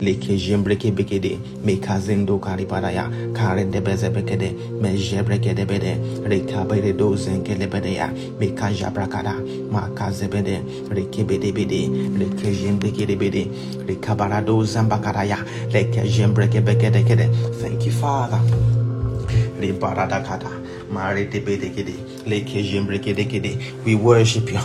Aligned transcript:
Leke 0.00 0.36
jembreke 0.38 0.92
bekede, 0.92 1.38
me 1.64 1.76
kazendo 1.76 2.38
kariparaya, 2.38 3.10
karen 3.34 3.70
de 3.70 3.80
beze 3.80 4.10
bekede, 4.10 4.54
me 4.80 4.96
jebreke 4.96 5.54
de 5.54 5.64
bede, 5.66 5.98
reka 6.24 6.64
bede 6.64 6.92
dozen 6.96 7.44
ya, 7.44 8.08
me 8.38 8.48
kajabrakada, 8.52 9.34
ma 9.70 9.88
kazebede, 9.94 10.62
reke 10.90 11.24
bede 11.26 11.52
bede, 11.52 11.88
reke 12.18 12.52
jembreke 12.54 13.06
de 13.06 13.16
bede, 13.16 13.48
reka 13.86 14.14
barado 14.14 14.64
zambakaraya, 14.64 15.38
leke 15.72 16.02
jembreke 16.08 16.60
bekede 16.62 17.04
kede. 17.06 17.28
Thank 17.60 17.86
you, 17.86 17.92
Father. 17.92 18.40
Ribaradakada, 19.60 20.50
maritibidikidi, 20.92 21.94
lekejimbrikidikidi. 22.26 23.84
We 23.84 23.94
worship 23.96 24.50
you. 24.52 24.60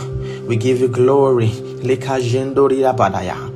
We 0.48 0.56
give 0.56 0.80
you 0.80 0.88
glory. 0.88 1.48
Lekajendoriyabadaya, 1.82 3.36
makazebrekebekedeke, 3.36 3.55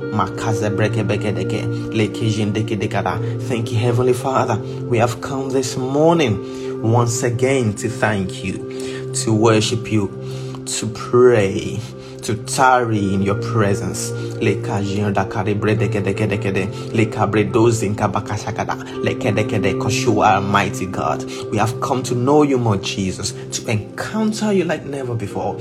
Thank 3.47 3.71
you, 3.71 3.77
Heavenly 3.77 4.13
Father. 4.13 4.57
We 4.83 4.97
have 4.97 5.21
come 5.21 5.49
this 5.49 5.77
morning 5.77 6.81
once 6.81 7.23
again 7.23 7.73
to 7.75 7.89
thank 7.89 8.43
you, 8.43 9.13
to 9.23 9.33
worship 9.33 9.91
you, 9.91 10.07
to 10.65 10.87
pray 10.87 11.79
to 12.23 12.35
tarry 12.45 13.13
in 13.13 13.21
your 13.21 13.41
presence. 13.41 14.11
Leka 14.41 14.81
jinda 14.81 15.29
kare 15.31 15.53
brede 15.53 15.89
kede 15.91 16.13
kede 16.13 16.37
kede. 16.41 16.93
Leka 16.93 17.27
bredozin 17.27 17.95
kabakashakada. 17.95 18.75
Lekede 19.03 19.49
kede 19.49 19.79
cause 19.81 20.03
you 20.03 20.21
are 20.21 20.41
mighty 20.41 20.85
God. 20.85 21.23
We 21.51 21.57
have 21.57 21.79
come 21.81 22.03
to 22.03 22.15
know 22.15 22.43
you 22.43 22.57
more, 22.57 22.77
Jesus, 22.77 23.31
to 23.31 23.71
encounter 23.71 24.51
you 24.53 24.65
like 24.65 24.85
never 24.85 25.15
before. 25.15 25.59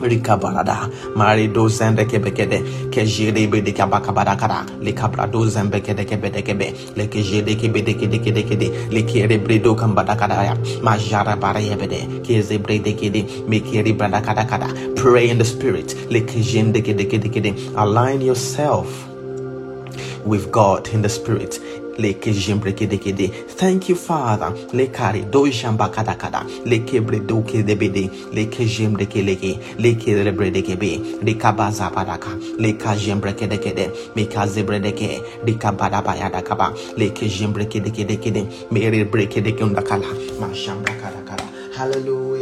Rikabarada, 0.00 0.90
Marido 1.16 1.68
Zembekebekede, 1.68 2.90
Kejiri 2.90 3.46
Bidikabakabadakara, 3.50 4.66
Likabrado 4.80 5.46
Zembekedekebedekebe, 5.46 6.72
Lekejedekebedekede, 6.96 8.90
Likiri 8.90 9.38
Brido 9.38 9.74
Kambadakadaya, 9.74 10.56
Majara 10.82 11.36
Barayebede, 11.36 12.22
Kezebredekede, 12.24 13.24
Mikiri 13.48 13.92
Bradakadakada. 13.96 14.96
Pray 14.96 15.28
in 15.30 15.38
the 15.38 15.44
spirit, 15.44 15.88
Lekejendekede, 16.10 17.54
align 17.76 18.20
yourself 18.20 19.06
with 20.24 20.50
God 20.50 20.88
in 20.88 21.02
the 21.02 21.08
spirit. 21.08 21.60
Leke 21.98 22.30
jembrekedekede. 22.32 23.30
Thank 23.56 23.88
you, 23.88 23.96
Father. 23.96 24.50
Lekari 24.72 25.30
do 25.30 25.46
jambakadakada. 25.46 26.42
Leke 26.64 27.00
bredoke 27.00 27.62
debede. 27.62 28.10
Leke 28.32 28.64
jembrekeleke. 28.66 29.58
Leke 29.78 30.24
rebredekebe. 30.24 31.00
Rikabaza 31.24 31.90
padaka. 31.92 32.30
Leka 32.58 32.94
jembrekedekede. 32.96 33.90
Meka 34.16 34.46
zebredeke. 34.46 35.22
Rikabadabayadakaba. 35.46 36.72
Leke 36.96 37.26
jembrekedekede. 37.28 38.46
Mere 38.70 39.04
brekedekundakala. 39.04 40.08
Mashambrakadakala. 40.40 41.46
Hallelujah. 41.76 42.06
Hallelujah. 42.06 42.35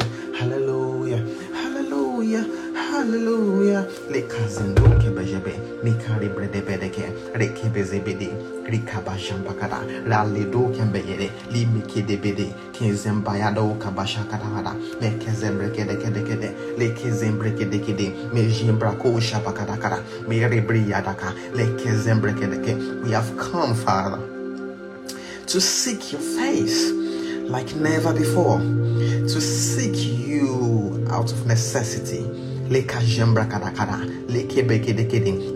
Hallelujah. 3.05 3.84
Lekazendo 4.08 4.88
kebejebe. 4.97 5.52
Mikari 5.84 6.28
bredebedeke. 6.28 7.12
Rekebezebede. 7.34 8.28
Rikabashambakada. 8.64 9.84
Ralido 10.08 10.72
kembeyede. 10.72 11.28
Limikidebede. 11.52 12.48
Kizembayado 12.72 13.77
kabashakadahada. 13.78 14.72
Mekezembrekedekede. 15.02 16.48
Lekezembrekedekede. 16.78 18.32
Mejimbrako 18.32 19.20
shabakadakada. 19.20 20.00
Merebriyadaka. 20.27 21.34
Lekezembrekedeke. 21.52 23.05
We 23.05 23.12
have 23.12 23.36
come, 23.36 23.75
Father, 23.75 24.19
to 25.47 25.60
seek 25.60 26.10
your 26.10 26.22
face 26.22 26.91
like 27.50 27.76
never 27.76 28.14
before, 28.14 28.60
to 29.28 29.41
seek 29.43 29.94
you 30.26 31.06
out 31.10 31.31
of 31.31 31.47
necessity. 31.47 32.44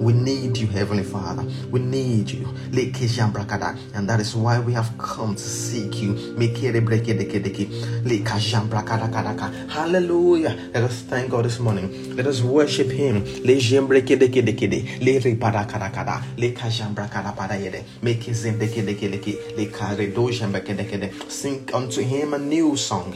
We 0.01 0.13
need 0.13 0.57
you, 0.59 0.67
Heavenly 0.69 1.03
Father. 1.05 1.45
We 1.71 1.81
need 1.81 2.31
you. 2.31 2.47
And 3.95 4.09
that 4.09 4.21
is 4.21 4.35
why 4.37 4.59
we 4.61 4.73
have 4.75 4.91
come 4.99 5.35
to 5.35 5.43
seek 5.43 6.01
you. 6.03 6.15
Hallelujah. 9.69 10.55
Let 10.75 10.85
us 10.85 11.03
thank 11.09 11.31
God 11.31 11.45
this 11.45 11.59
morning. 11.59 12.15
Let 12.17 12.27
us 12.27 12.43
worship 12.43 12.91
Him. 12.91 13.25
Sing 21.29 21.69
unto 21.75 22.01
Him 22.03 22.35
a 22.35 22.39
new 22.39 22.77
song. 22.77 23.15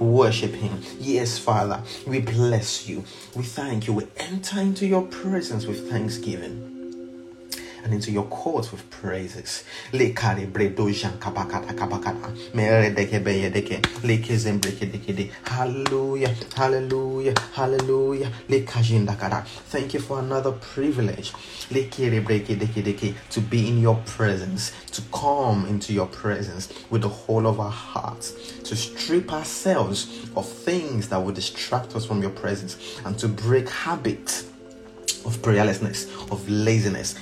Worship 0.00 0.54
Him. 0.58 0.82
Yes, 0.98 1.38
Father, 1.38 1.82
we 2.06 2.20
bless 2.20 2.88
you. 2.88 3.04
We 3.34 3.44
thank 3.44 3.86
you. 3.86 3.94
We 3.94 4.06
enter 4.16 4.60
into 4.60 4.86
your 4.86 5.02
presence 5.02 5.66
with 5.66 5.90
thanksgiving 5.90 6.77
and 7.88 7.94
into 7.94 8.10
your 8.10 8.26
courts 8.26 8.70
with 8.70 8.88
praises. 8.90 9.64
Hallelujah. 15.44 16.34
Hallelujah. 16.54 17.34
Hallelujah. 17.54 18.30
Thank 19.70 19.94
you 19.94 20.00
for 20.00 20.18
another 20.18 20.52
privilege. 20.52 21.32
To 23.30 23.40
be 23.40 23.68
in 23.68 23.80
your 23.80 23.96
presence. 24.04 24.72
To 24.92 25.02
come 25.12 25.66
into 25.66 25.92
your 25.94 26.06
presence 26.06 26.68
with 26.90 27.02
the 27.02 27.08
whole 27.08 27.46
of 27.46 27.58
our 27.58 27.70
hearts. 27.70 28.32
To 28.64 28.76
strip 28.76 29.32
ourselves 29.32 30.28
of 30.36 30.46
things 30.46 31.08
that 31.08 31.22
would 31.22 31.34
distract 31.34 31.96
us 31.96 32.04
from 32.04 32.20
your 32.20 32.32
presence. 32.32 33.00
And 33.06 33.18
to 33.18 33.28
break 33.28 33.70
habits 33.70 34.44
of 35.28 35.36
prayerlessness, 35.42 36.08
of 36.32 36.48
laziness, 36.48 37.12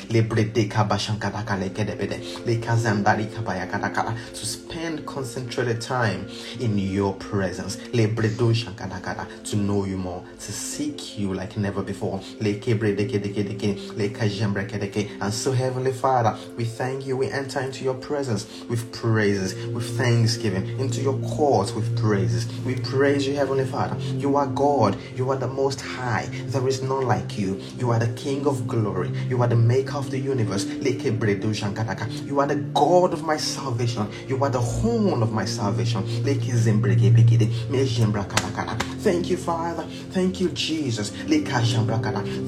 to 4.33 4.47
spend 4.47 5.05
concentrated 5.07 5.81
time 5.81 6.29
in 6.61 6.79
your 6.79 7.15
presence, 7.15 7.77
to 7.77 9.57
know 9.57 9.85
you 9.85 9.97
more, 9.97 10.23
to 10.39 10.53
seek 10.53 11.19
you 11.19 11.35
like 11.35 11.57
never 11.57 11.83
before. 11.83 12.21
And 15.21 15.35
so, 15.35 15.53
Heavenly 15.53 15.93
Father, 15.93 16.37
we 16.57 16.65
thank 16.65 17.07
you. 17.07 17.17
We 17.17 17.29
enter 17.31 17.59
into 17.61 17.83
your 17.83 17.95
presence 17.95 18.47
with 18.69 18.93
praises, 18.93 19.57
with 19.67 19.99
thanksgiving, 19.99 20.79
into 20.79 21.01
your 21.01 21.19
courts 21.31 21.73
with 21.73 21.99
praises. 21.99 22.47
We 22.65 22.77
praise 22.77 23.27
you, 23.27 23.35
Heavenly 23.35 23.65
Father. 23.65 23.97
You 24.15 24.37
are 24.37 24.47
God, 24.47 24.97
you 25.17 25.29
are 25.31 25.37
the 25.37 25.49
most 25.49 25.81
high, 25.81 26.29
there 26.47 26.69
is 26.69 26.83
none 26.83 27.07
like 27.07 27.39
you. 27.39 27.61
You 27.79 27.91
are 27.91 27.96
the 27.99 28.13
King 28.15 28.47
of 28.47 28.67
glory. 28.67 29.11
You 29.29 29.43
are 29.43 29.49
the 29.49 29.57
maker 29.57 29.97
of 29.97 30.11
the 30.11 30.19
universe. 30.19 30.65
You 30.67 32.41
are 32.41 32.47
the 32.47 32.57
God 32.75 33.13
of 33.13 33.23
my 33.25 33.37
salvation. 33.37 34.09
You 34.29 34.43
are 34.45 34.51
the 34.51 34.61
horn 34.61 35.23
of 35.23 35.33
my 35.33 35.45
salvation. 35.45 36.05
Thank 39.07 39.31
you, 39.31 39.37
Father. 39.37 39.85
Thank 40.11 40.41
you, 40.41 40.49
Jesus. 40.49 41.13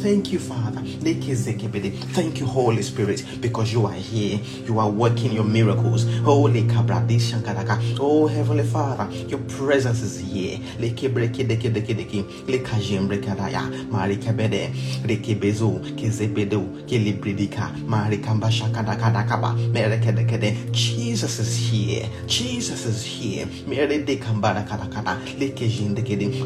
Thank 0.03 0.33
you, 0.33 0.41
Father. 0.41 0.83
Thank 2.15 2.41
you, 2.41 2.47
Holy 2.47 2.83
Spirit, 2.83 3.25
because 3.41 3.73
you 3.73 3.87
are 3.87 3.93
here. 3.93 4.41
You 4.67 4.81
are 4.81 4.91
working 4.91 5.31
your 5.31 5.45
miracles. 5.45 6.05
Holy 6.25 6.67
Oh, 8.01 8.27
Heavenly 8.27 8.65
Father, 8.65 9.09
your 9.29 9.39
presence 9.43 10.03
is 10.03 10.19
here. 10.19 10.59
Jesus 20.73 21.39
is 21.39 21.57
here. 21.71 22.09
Jesus 22.27 22.85
is 22.85 23.05
here. 23.05 23.47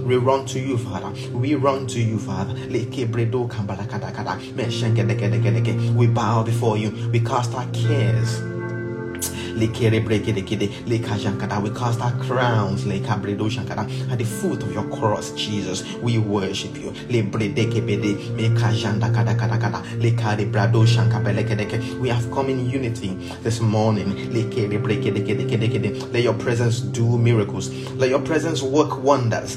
We 0.02 0.16
run 0.16 0.46
to 0.46 0.58
you, 0.58 0.76
Father. 0.78 1.12
We 1.30 1.54
run 1.54 1.86
to 1.88 2.00
you, 2.00 2.18
Father. 2.18 2.54
We 5.96 6.06
bow 6.06 6.42
before 6.42 6.76
you. 6.76 7.10
We 7.10 7.20
cast 7.20 7.54
our 7.54 7.66
cares 7.72 8.51
We 9.58 9.68
cast 11.70 12.00
our 12.00 12.12
crowns 12.26 12.86
at 12.86 14.18
the 14.18 14.24
foot 14.24 14.62
of 14.62 14.72
your 14.72 14.84
cross, 14.84 15.32
Jesus. 15.32 15.84
We 16.02 16.18
worship 16.18 16.76
you. 16.76 16.92
We 22.00 22.08
have 22.08 22.30
come 22.30 22.48
in 22.50 22.70
unity 22.70 23.16
this 23.42 23.60
morning. 23.60 24.14
Let 26.12 26.22
your 26.24 26.34
presence 26.34 26.80
do 26.80 27.18
miracles. 27.18 27.70
Let 27.96 28.10
your 28.10 28.20
presence 28.20 28.62
work 28.62 29.02
wonders. 29.02 29.56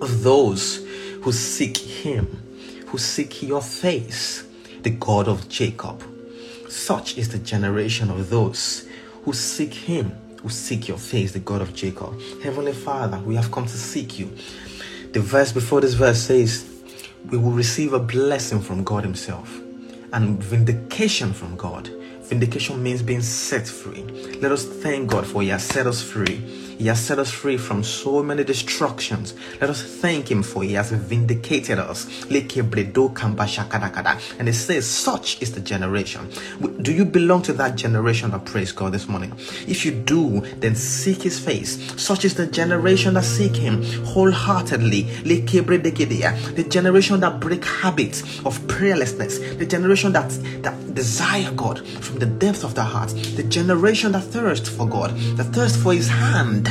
of 0.00 0.22
those 0.22 0.84
who 1.22 1.32
seek 1.32 1.76
Him, 1.76 2.26
who 2.88 2.98
seek 2.98 3.42
your 3.42 3.62
face, 3.62 4.44
the 4.82 4.90
God 4.90 5.28
of 5.28 5.48
Jacob. 5.48 6.02
Such 6.68 7.16
is 7.16 7.28
the 7.30 7.38
generation 7.38 8.10
of 8.10 8.30
those 8.30 8.86
who 9.24 9.32
seek 9.32 9.74
Him, 9.74 10.10
who 10.42 10.48
seek 10.48 10.88
your 10.88 10.98
face, 10.98 11.32
the 11.32 11.40
God 11.40 11.62
of 11.62 11.74
Jacob. 11.74 12.20
Heavenly 12.42 12.72
Father, 12.72 13.18
we 13.18 13.34
have 13.34 13.50
come 13.50 13.64
to 13.64 13.76
seek 13.76 14.18
you. 14.18 14.30
The 15.12 15.20
verse 15.20 15.52
before 15.52 15.80
this 15.80 15.94
verse 15.94 16.20
says, 16.20 16.68
We 17.30 17.38
will 17.38 17.52
receive 17.52 17.92
a 17.92 17.98
blessing 17.98 18.60
from 18.60 18.84
God 18.84 19.02
Himself 19.02 19.60
and 20.12 20.42
vindication 20.42 21.32
from 21.32 21.56
God. 21.56 21.90
Vindication 22.22 22.82
means 22.82 23.02
being 23.02 23.22
set 23.22 23.66
free. 23.66 24.02
Let 24.40 24.52
us 24.52 24.64
thank 24.64 25.10
God 25.10 25.26
for 25.26 25.42
He 25.42 25.48
has 25.48 25.64
set 25.64 25.86
us 25.86 26.02
free 26.02 26.75
he 26.78 26.88
has 26.88 27.00
set 27.00 27.18
us 27.18 27.30
free 27.30 27.56
from 27.56 27.82
so 27.82 28.22
many 28.22 28.44
destructions. 28.44 29.32
Let 29.60 29.70
us 29.70 29.82
thank 29.82 30.30
Him 30.30 30.42
for 30.42 30.62
He 30.62 30.74
has 30.74 30.90
vindicated 30.90 31.78
us. 31.78 32.06
And 32.28 32.36
it 34.48 34.54
says, 34.54 34.86
Such 34.86 35.40
is 35.40 35.52
the 35.52 35.60
generation. 35.60 36.28
Do 36.82 36.92
you 36.92 37.06
belong 37.06 37.42
to 37.42 37.54
that 37.54 37.76
generation 37.76 38.30
that 38.32 38.44
praise 38.44 38.72
God 38.72 38.92
this 38.92 39.08
morning? 39.08 39.32
If 39.66 39.86
you 39.86 39.92
do, 39.92 40.40
then 40.58 40.74
seek 40.74 41.22
His 41.22 41.38
face. 41.38 41.78
Such 42.00 42.26
is 42.26 42.34
the 42.34 42.46
generation 42.46 43.14
that 43.14 43.24
seek 43.24 43.56
Him 43.56 43.82
wholeheartedly. 44.04 45.02
The 45.24 46.66
generation 46.68 47.20
that 47.20 47.40
break 47.40 47.64
habits 47.64 48.20
of 48.44 48.58
prayerlessness. 48.66 49.58
The 49.58 49.66
generation 49.66 50.12
that, 50.12 50.28
that 50.62 50.94
desire 50.94 51.50
God 51.52 51.86
from 51.86 52.18
the 52.18 52.26
depths 52.26 52.64
of 52.64 52.74
their 52.74 52.84
hearts. 52.84 53.14
The 53.34 53.44
generation 53.44 54.12
that 54.12 54.24
thirst 54.24 54.68
for 54.68 54.86
God, 54.86 55.16
that 55.36 55.54
thirst 55.54 55.78
for 55.78 55.94
His 55.94 56.08
hand 56.08 56.65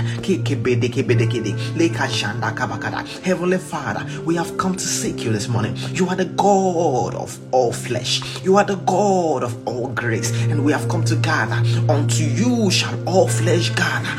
Heavenly 3.23 3.57
Father, 3.57 4.05
we 4.25 4.35
have 4.35 4.57
come 4.57 4.75
to 4.75 4.85
seek 4.85 5.23
you 5.23 5.31
this 5.31 5.47
morning. 5.47 5.75
You 5.93 6.07
are 6.09 6.15
the 6.15 6.25
God 6.25 7.15
of 7.15 7.37
all 7.51 7.71
flesh, 7.73 8.21
you 8.43 8.57
are 8.57 8.65
the 8.65 8.75
God 8.75 9.43
of 9.43 9.67
all 9.67 9.87
grace, 9.89 10.31
and 10.49 10.63
we 10.63 10.71
have 10.71 10.87
come 10.89 11.03
to 11.05 11.15
gather. 11.15 11.61
Unto 11.89 12.23
you 12.23 12.69
shall 12.71 12.97
all 13.07 13.27
flesh 13.27 13.69
gather. 13.69 14.09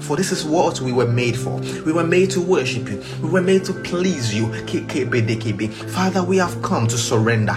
For 0.00 0.16
this 0.16 0.32
is 0.32 0.44
what 0.44 0.80
we 0.80 0.92
were 0.92 1.06
made 1.06 1.36
for. 1.36 1.60
We 1.84 1.92
were 1.92 2.06
made 2.06 2.30
to 2.30 2.40
worship 2.40 2.88
you, 2.88 3.02
we 3.22 3.28
were 3.28 3.42
made 3.42 3.64
to 3.66 3.72
please 3.72 4.34
you. 4.34 4.52
Father, 5.88 6.22
we 6.22 6.38
have 6.38 6.62
come 6.62 6.86
to 6.88 6.96
surrender 6.96 7.56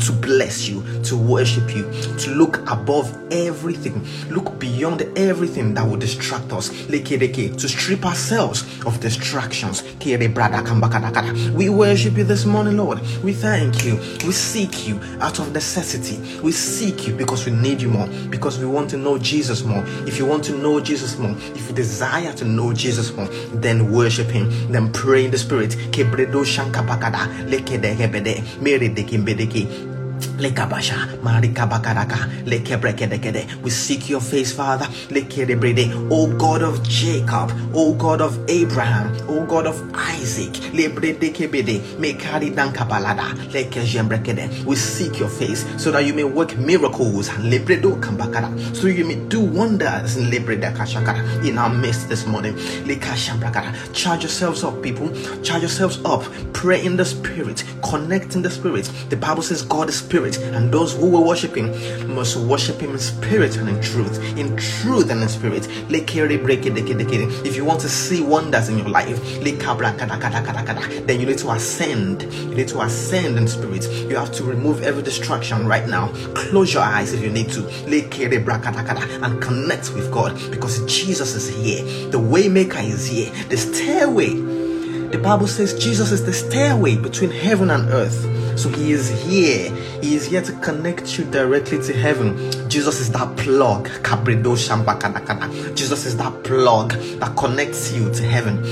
to 0.00 0.12
bless 0.12 0.68
you, 0.68 0.82
to 1.04 1.16
worship 1.16 1.74
you, 1.74 1.90
to 2.18 2.30
look 2.30 2.58
above 2.70 3.16
everything, 3.32 4.06
look 4.28 4.58
beyond 4.58 5.02
everything 5.16 5.74
that 5.74 5.86
will 5.86 5.96
distract 5.96 6.52
us, 6.52 6.70
to 6.86 7.68
strip 7.68 8.04
ourselves 8.04 8.64
of 8.84 9.00
distractions. 9.00 9.82
We 10.04 11.68
worship 11.68 12.16
you 12.16 12.24
this 12.24 12.44
morning, 12.44 12.76
Lord. 12.76 13.00
We 13.22 13.32
thank 13.32 13.84
you. 13.84 13.96
We 14.26 14.32
seek 14.32 14.86
you 14.86 15.00
out 15.20 15.38
of 15.38 15.52
necessity. 15.52 16.18
We 16.40 16.52
seek 16.52 17.06
you 17.06 17.14
because 17.14 17.44
we 17.46 17.52
need 17.52 17.80
you 17.80 17.88
more, 17.88 18.08
because 18.28 18.58
we 18.58 18.66
want 18.66 18.90
to 18.90 18.96
know 18.96 19.18
Jesus 19.18 19.62
more. 19.62 19.84
If 20.06 20.18
you 20.18 20.26
want 20.26 20.44
to 20.44 20.56
know 20.56 20.80
Jesus 20.80 21.18
more, 21.18 21.34
if 21.54 21.68
you 21.68 21.74
desire 21.74 22.32
to 22.34 22.44
know 22.44 22.72
Jesus 22.72 23.12
more, 23.12 23.28
then 23.54 23.90
worship 23.92 24.28
him, 24.28 24.50
then 24.70 24.92
pray 24.92 25.24
in 25.24 25.30
the 25.30 25.38
spirit. 25.38 25.76
We 33.62 33.70
seek 33.70 34.08
your 34.08 34.20
face, 34.20 34.52
Father. 34.52 34.86
Lekedebrede. 35.08 36.08
O 36.10 36.26
God 36.36 36.62
of 36.62 36.82
Jacob, 36.82 37.52
O 37.74 37.94
God 37.94 38.20
of 38.20 38.38
Abraham, 38.48 39.14
O 39.28 39.44
God 39.46 39.66
of 39.66 39.82
Isaac. 39.94 40.52
We 44.66 44.76
seek 44.76 45.18
your 45.18 45.28
face 45.28 45.64
so 45.82 45.90
that 45.90 46.04
you 46.04 46.14
may 46.14 46.24
work 46.24 46.56
miracles. 46.58 47.28
Lebredo. 47.30 47.96
So 48.74 48.86
you 48.88 49.04
may 49.04 49.16
do 49.28 49.40
wonders 49.40 50.16
in 50.16 51.58
our 51.58 51.70
midst 51.70 52.08
this 52.08 52.26
morning. 52.26 52.56
Charge 53.92 54.22
yourselves 54.22 54.64
up, 54.64 54.82
people. 54.82 55.08
Charge 55.42 55.62
yourselves 55.62 55.98
up. 56.04 56.24
Pray 56.52 56.84
in 56.84 56.96
the 56.96 57.04
spirit. 57.04 57.64
Connect 57.82 58.34
in 58.34 58.42
the 58.42 58.50
spirit. 58.50 58.90
The 59.10 59.16
Bible 59.16 59.42
says 59.42 59.62
God 59.62 59.88
is 59.88 60.02
spirit, 60.06 60.38
and 60.38 60.72
those 60.72 60.94
who 60.94 61.10
will 61.10 61.24
worship 61.26 61.56
him 61.56 61.68
must 62.14 62.36
worship 62.36 62.80
him 62.80 62.92
in 62.92 62.98
spirit 62.98 63.56
and 63.56 63.68
in 63.68 63.80
truth. 63.82 64.18
In 64.38 64.56
truth 64.56 65.10
and 65.10 65.20
in 65.20 65.28
spirit. 65.28 65.66
If 65.90 67.56
you 67.56 67.64
want 67.64 67.80
to 67.80 67.88
see 67.88 68.22
wonders 68.22 68.68
in 68.68 68.78
your 68.78 68.88
life, 68.88 69.20
then 71.06 71.20
you 71.20 71.26
need 71.26 71.38
to 71.38 71.50
ascend. 71.50 72.22
You 72.22 72.54
need 72.54 72.68
to 72.68 72.80
ascend 72.82 73.36
in 73.38 73.48
spirit. 73.48 73.88
You 74.08 74.16
have 74.16 74.30
to 74.32 74.44
remove 74.44 74.82
every 74.82 75.02
distraction 75.02 75.66
right 75.66 75.88
now. 75.88 76.12
Close 76.34 76.72
your 76.72 76.84
eyes 76.84 77.12
if 77.12 77.20
you 77.22 77.30
need 77.30 77.50
to. 77.50 77.66
And 79.24 79.42
connect 79.42 79.92
with 79.94 80.10
God 80.12 80.38
because 80.50 80.84
Jesus 80.86 81.34
is 81.34 81.48
here. 81.48 81.82
The 82.10 82.18
waymaker 82.18 82.82
is 82.84 83.06
here. 83.08 83.32
The 83.48 83.56
stairway. 83.56 84.34
The 85.06 85.18
Bible 85.18 85.46
says 85.46 85.72
Jesus 85.78 86.10
is 86.12 86.24
the 86.24 86.32
stairway 86.32 86.96
between 86.96 87.30
heaven 87.30 87.70
and 87.70 87.88
earth. 87.90 88.24
So 88.56 88.68
he 88.70 88.92
is 88.92 89.08
here. 89.08 89.70
He 90.02 90.14
is 90.16 90.26
here 90.26 90.42
to 90.42 90.52
connect 90.60 91.18
you 91.18 91.24
directly 91.24 91.80
to 91.82 91.92
heaven. 91.92 92.36
Jesus 92.68 93.00
is 93.00 93.12
that 93.12 93.36
plug. 93.36 93.88
Jesus 95.74 96.06
is 96.06 96.16
that 96.16 96.44
plug 96.44 96.92
that 96.92 97.36
connects 97.36 97.92
you 97.92 98.10
to 98.12 98.22
heaven. 98.22 98.62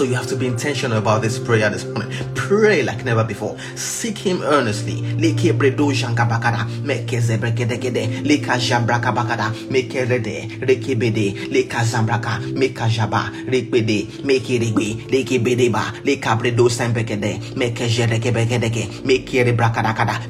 So 0.00 0.06
you 0.06 0.14
have 0.14 0.28
to 0.28 0.36
be 0.36 0.46
intentional 0.46 0.96
about 0.96 1.20
this 1.20 1.38
prayer 1.38 1.68
this 1.68 1.84
morning. 1.84 2.10
Pray 2.34 2.82
like 2.82 3.04
never 3.04 3.22
before. 3.22 3.58
Seek 3.76 4.16
Him 4.16 4.40
earnestly. 4.40 4.96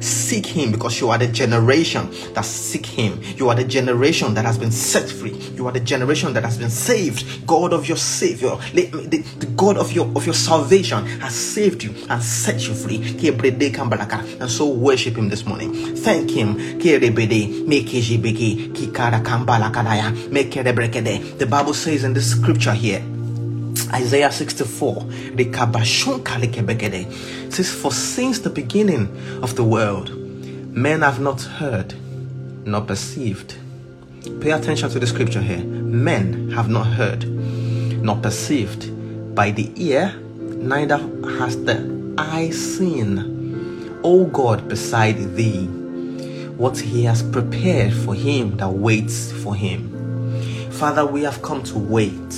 Seek 0.01 0.45
Him 0.45 0.71
because 0.71 0.99
you 0.99 1.09
are 1.09 1.17
the 1.17 1.27
generation 1.27 2.09
that 2.33 2.43
seek 2.43 2.85
Him. 2.85 3.21
You 3.37 3.47
are 3.47 3.55
the 3.55 3.63
generation 3.63 4.33
that 4.33 4.43
has 4.43 4.57
been 4.57 4.71
set 4.71 5.09
free. 5.09 5.31
You 5.55 5.67
are 5.67 5.71
the 5.71 5.79
generation 5.79 6.33
that 6.33 6.43
has 6.43 6.57
been 6.57 6.69
saved. 6.69 7.47
God 7.47 7.71
of 7.71 7.87
your 7.87 7.97
Savior. 7.97 8.57
The 8.73 9.47
God 9.61 9.77
of 9.77 9.91
your 9.91 10.11
of 10.15 10.25
your 10.25 10.33
salvation 10.33 11.05
has 11.19 11.35
saved 11.35 11.83
you 11.83 11.93
and 12.09 12.23
set 12.23 12.67
you 12.67 12.73
free. 12.73 12.97
And 14.39 14.49
so 14.49 14.67
worship 14.67 15.15
him 15.15 15.29
this 15.29 15.45
morning. 15.45 15.95
Thank 15.97 16.31
him. 16.31 16.57
The 16.79 16.97
Bible 21.47 21.75
says 21.75 22.03
in 22.03 22.13
this 22.13 22.31
scripture 22.31 22.73
here. 22.73 23.03
Isaiah 23.93 24.31
64 24.31 25.05
says, 27.49 27.71
For 27.71 27.91
since 27.91 28.39
the 28.39 28.49
beginning 28.49 29.15
of 29.43 29.55
the 29.55 29.63
world, 29.63 30.09
men 30.73 31.01
have 31.01 31.19
not 31.19 31.39
heard 31.39 31.93
nor 32.65 32.81
perceived. 32.81 33.57
Pay 34.41 34.49
attention 34.49 34.89
to 34.89 34.97
the 34.97 35.05
scripture 35.05 35.41
here. 35.41 35.63
Men 35.63 36.49
have 36.49 36.67
not 36.67 36.87
heard 36.87 37.27
nor 38.01 38.15
perceived 38.17 38.91
by 39.33 39.51
the 39.51 39.71
ear, 39.75 40.13
neither 40.37 40.97
has 41.37 41.63
the 41.63 42.13
eye 42.17 42.49
seen, 42.49 43.99
O 44.03 44.25
God, 44.25 44.67
beside 44.67 45.35
thee, 45.35 45.67
what 46.57 46.77
he 46.77 47.03
has 47.05 47.23
prepared 47.23 47.93
for 47.93 48.13
him 48.13 48.57
that 48.57 48.69
waits 48.69 49.31
for 49.31 49.55
him. 49.55 50.69
Father, 50.71 51.05
we 51.05 51.23
have 51.23 51.41
come 51.41 51.63
to 51.63 51.77
wait, 51.77 52.29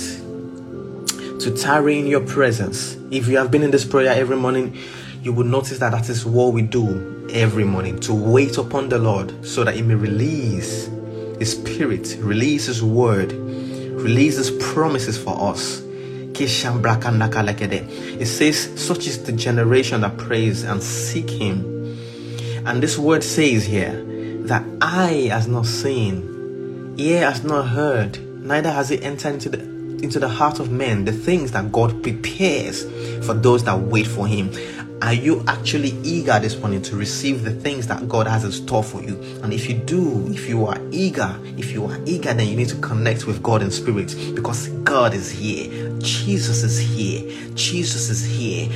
to 1.40 1.54
tarry 1.56 1.98
in 1.98 2.06
your 2.06 2.20
presence. 2.20 2.96
If 3.10 3.28
you 3.28 3.36
have 3.38 3.50
been 3.50 3.62
in 3.62 3.70
this 3.70 3.84
prayer 3.84 4.12
every 4.12 4.36
morning, 4.36 4.76
you 5.22 5.32
will 5.32 5.44
notice 5.44 5.78
that 5.78 5.92
that 5.92 6.08
is 6.08 6.24
what 6.24 6.52
we 6.52 6.62
do 6.62 7.28
every 7.32 7.64
morning 7.64 7.98
to 8.00 8.14
wait 8.14 8.58
upon 8.58 8.88
the 8.88 8.98
Lord 8.98 9.44
so 9.44 9.64
that 9.64 9.74
He 9.74 9.82
may 9.82 9.94
release 9.94 10.86
His 11.38 11.52
Spirit, 11.52 12.16
release 12.20 12.66
His 12.66 12.82
word, 12.82 13.32
release 13.32 14.36
His 14.36 14.50
promises 14.50 15.18
for 15.18 15.50
us. 15.50 15.83
It 16.34 18.26
says, 18.26 18.70
Such 18.80 19.06
is 19.06 19.22
the 19.24 19.32
generation 19.32 20.00
that 20.02 20.16
prays 20.18 20.62
and 20.62 20.82
seek 20.82 21.30
Him. 21.30 21.74
And 22.66 22.82
this 22.82 22.98
word 22.98 23.22
says 23.22 23.66
here 23.66 24.02
that 24.46 24.64
eye 24.80 25.28
has 25.30 25.46
not 25.46 25.66
seen, 25.66 26.94
ear 26.98 27.30
has 27.30 27.44
not 27.44 27.68
heard, 27.68 28.18
neither 28.42 28.70
has 28.70 28.90
it 28.90 29.02
entered 29.02 29.34
into 29.34 29.48
the 29.48 29.74
into 30.04 30.20
the 30.20 30.28
heart 30.28 30.60
of 30.60 30.70
men 30.70 31.04
the 31.06 31.12
things 31.12 31.52
that 31.52 31.72
God 31.72 32.02
prepares 32.02 32.84
for 33.24 33.32
those 33.32 33.64
that 33.64 33.78
wait 33.78 34.06
for 34.06 34.26
Him. 34.26 34.50
Are 35.02 35.12
you 35.12 35.44
actually 35.46 35.90
eager 36.02 36.38
this 36.38 36.56
morning 36.58 36.80
to 36.82 36.96
receive 36.96 37.42
the 37.42 37.50
things 37.50 37.86
that 37.88 38.08
God 38.08 38.26
has 38.26 38.44
in 38.44 38.52
store 38.52 38.82
for 38.82 39.02
you? 39.02 39.20
And 39.42 39.52
if 39.52 39.68
you 39.68 39.74
do, 39.74 40.26
if 40.32 40.48
you 40.48 40.66
are 40.66 40.78
eager, 40.90 41.38
if 41.58 41.72
you 41.72 41.84
are 41.84 41.98
eager, 42.06 42.32
then 42.32 42.46
you 42.48 42.56
need 42.56 42.68
to 42.68 42.76
connect 42.76 43.26
with 43.26 43.42
God 43.42 43.60
in 43.60 43.70
spirit 43.70 44.14
because 44.34 44.68
God 44.68 45.12
is 45.12 45.30
here. 45.30 45.83
Jesus 45.98 46.62
is 46.62 46.78
here. 46.78 47.30
Jesus 47.54 48.10
is 48.10 48.24
here. 48.24 48.68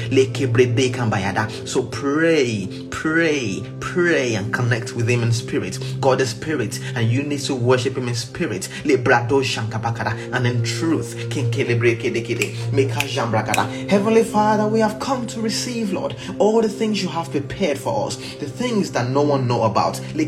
So 1.67 1.83
pray, 1.85 2.69
pray, 2.91 3.63
pray, 3.81 4.35
and 4.35 4.53
connect 4.53 4.95
with 4.95 5.09
Him 5.09 5.23
in 5.23 5.33
spirit. 5.33 5.79
God 6.01 6.21
is 6.21 6.31
spirit, 6.31 6.81
and 6.95 7.11
you 7.11 7.23
need 7.23 7.41
to 7.41 7.55
worship 7.55 7.97
Him 7.97 8.09
in 8.09 8.15
spirit. 8.15 8.69
And 10.33 10.47
in 10.47 10.63
truth. 10.65 11.15
Heavenly 13.91 14.25
Father, 14.25 14.67
we 14.69 14.81
have 14.81 14.99
come 15.01 15.27
to 15.27 15.41
receive, 15.41 15.93
Lord 15.93 16.17
all 16.39 16.63
the 16.63 16.69
things 16.69 17.03
you 17.03 17.09
have 17.09 17.31
prepared 17.31 17.79
for 17.79 18.07
us, 18.07 18.17
the 18.37 18.47
things 18.47 18.93
that 18.93 19.11
no 19.11 19.23
one 19.23 19.47
know 19.47 19.63
about, 19.63 19.95
the 20.15 20.25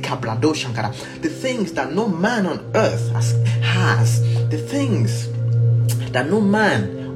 things 1.41 1.73
that 1.73 1.93
no 1.93 2.09
man 2.09 2.47
on 2.47 2.71
earth 2.75 3.11
has, 3.13 3.33
has 3.63 4.21
the 4.51 4.59
things 4.59 5.29
that 6.13 6.27
no 6.29 6.41
man 6.41 7.00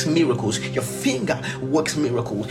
works 0.00 0.06
miracles. 0.06 0.58
Your 0.70 0.82
finger 0.84 1.40
works 1.62 1.96
miracles. 1.96 2.46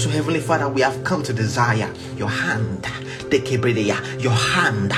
So, 0.00 0.10
Heavenly 0.10 0.40
Father, 0.40 0.68
we 0.68 0.80
have 0.82 1.04
come 1.04 1.22
to 1.22 1.32
desire 1.32 1.90
your 2.16 2.28
hand. 2.28 2.86
Your 4.20 4.32
hand, 4.32 4.92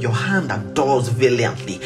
your 0.00 0.12
hand 0.12 0.50
that 0.50 0.74
does 0.74 1.08
valiantly. 1.08 1.80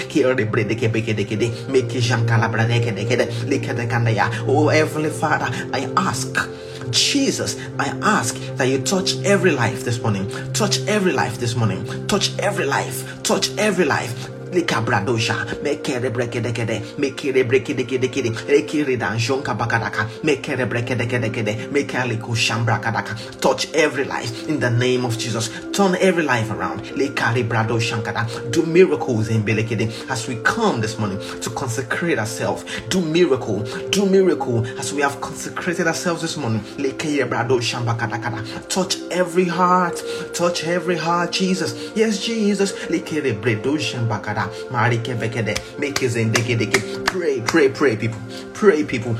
Oh, 4.49 4.69
Heavenly 4.69 5.11
Father, 5.11 5.49
I 5.73 5.93
ask. 5.97 6.37
Jesus, 6.91 7.57
I 7.81 7.89
ask 8.03 8.37
that 8.57 8.69
you 8.69 8.79
touch 8.81 9.17
every 9.25 9.51
life 9.51 9.85
this 9.85 10.01
morning. 10.01 10.31
Touch 10.53 10.79
every 10.87 11.13
life 11.13 11.39
this 11.39 11.57
morning. 11.57 12.07
Touch 12.07 12.31
every 12.39 12.65
life. 12.65 13.23
Touch 13.25 13.51
every 13.59 13.85
life 13.85 14.36
likabradosha 14.57 15.37
mekere 15.63 16.11
brekedekede 16.11 16.83
mekere 16.99 17.45
brekedekede 17.45 18.33
ekere 18.49 18.97
danjonka 18.97 19.55
bakadaka. 19.55 20.09
Mekere 20.25 20.67
brekedekede 20.67 21.69
mekaliku 21.73 22.35
shambrakadaka 22.35 23.15
touch 23.41 23.69
every 23.75 24.05
life 24.05 24.49
in 24.49 24.61
the 24.61 24.71
name 24.71 25.05
of 25.05 25.19
Jesus. 25.19 25.51
Turn 25.73 25.95
every 26.01 26.23
life 26.23 26.51
around. 26.51 26.81
Likari 26.97 27.47
brado 27.47 27.79
shankada 27.81 28.27
do 28.51 28.63
miracles 28.65 29.29
in 29.29 29.43
belekede 29.43 29.93
as 30.11 30.27
we 30.29 30.37
come 30.37 30.81
this 30.81 30.99
morning 30.99 31.19
to 31.41 31.51
consecrate 31.51 32.19
ourselves 32.19 32.65
do 32.89 33.01
miracle 33.01 33.61
do 33.91 34.07
miracle. 34.07 34.67
As 34.79 34.93
we 34.93 35.03
have 35.03 35.21
consecrated 35.21 35.87
ourselves 35.87 36.23
this 36.23 36.37
morning 36.37 36.61
likere 36.79 37.29
brado 37.29 37.61
shambakadakada 37.61 38.69
touch 38.69 38.97
every 39.11 39.47
heart. 39.47 40.03
Touch 40.35 40.65
every 40.65 40.97
heart 40.97 41.33
Jesus. 41.33 41.93
Yes 41.95 42.25
Jesus. 42.25 42.73
Likere 42.89 43.33
bredo 44.71 44.99
shambakada 44.99 45.57
Pray, 47.05 47.41
pray, 47.41 47.69
pray, 47.69 47.97
people. 47.97 48.21
Pray, 48.55 48.85
people. 48.85 49.15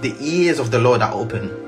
The 0.00 0.14
ears 0.20 0.58
of 0.58 0.70
the 0.70 0.78
Lord 0.78 1.02
are 1.02 1.12
open. 1.12 1.65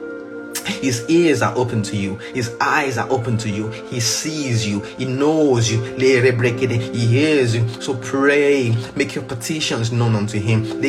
His 0.69 1.09
ears 1.09 1.43
are 1.43 1.55
open 1.57 1.83
to 1.85 1.97
you. 1.97 2.17
His 2.35 2.55
eyes 2.61 2.99
are 2.99 3.09
open 3.11 3.37
to 3.39 3.49
you. 3.49 3.69
He 3.91 4.01
sees 4.01 4.67
you. 4.67 4.81
He 4.81 5.05
knows 5.05 5.71
you. 5.71 5.83
He 5.97 7.07
hears 7.07 7.55
you. 7.55 7.69
So 7.81 7.95
pray. 7.97 8.77
Make 8.95 9.15
your 9.15 9.25
petitions 9.25 9.91
known 9.93 10.15
unto 10.15 10.39
him. 10.39 10.81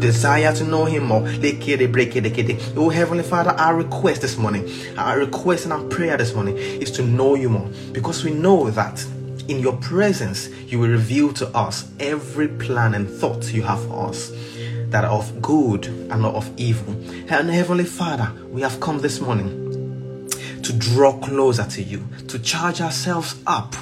Desire 0.00 0.52
to 0.54 0.64
know 0.64 0.84
him 0.84 1.04
more. 1.04 1.28
Oh 2.76 2.88
Heavenly 2.88 3.24
Father, 3.24 3.50
our 3.50 3.76
request 3.76 4.22
this 4.22 4.36
morning, 4.36 4.68
our 4.96 5.18
request 5.18 5.64
and 5.64 5.72
our 5.72 5.84
prayer 5.84 6.16
this 6.16 6.34
morning 6.34 6.56
is 6.56 6.90
to 6.92 7.02
know 7.02 7.34
you 7.34 7.48
more. 7.48 7.68
Because 7.92 8.24
we 8.24 8.32
know 8.32 8.70
that 8.70 9.04
in 9.48 9.58
your 9.58 9.76
presence 9.78 10.48
you 10.48 10.78
will 10.78 10.88
reveal 10.88 11.32
to 11.32 11.46
us 11.48 11.90
every 11.98 12.48
plan 12.48 12.94
and 12.94 13.08
thought 13.10 13.52
you 13.52 13.62
have 13.62 13.84
for 13.86 14.08
us 14.08 14.30
that 14.92 15.04
are 15.04 15.10
of 15.10 15.42
good 15.42 15.86
and 15.86 16.22
not 16.22 16.34
of 16.34 16.50
evil. 16.58 16.92
And 17.28 17.50
Heavenly 17.50 17.84
Father, 17.84 18.30
we 18.48 18.60
have 18.60 18.78
come 18.80 18.98
this 19.00 19.20
morning 19.20 20.28
to 20.62 20.72
draw 20.74 21.18
closer 21.18 21.64
to 21.64 21.82
you, 21.82 22.06
to 22.28 22.38
charge 22.38 22.80
ourselves 22.80 23.36
up 23.46 23.74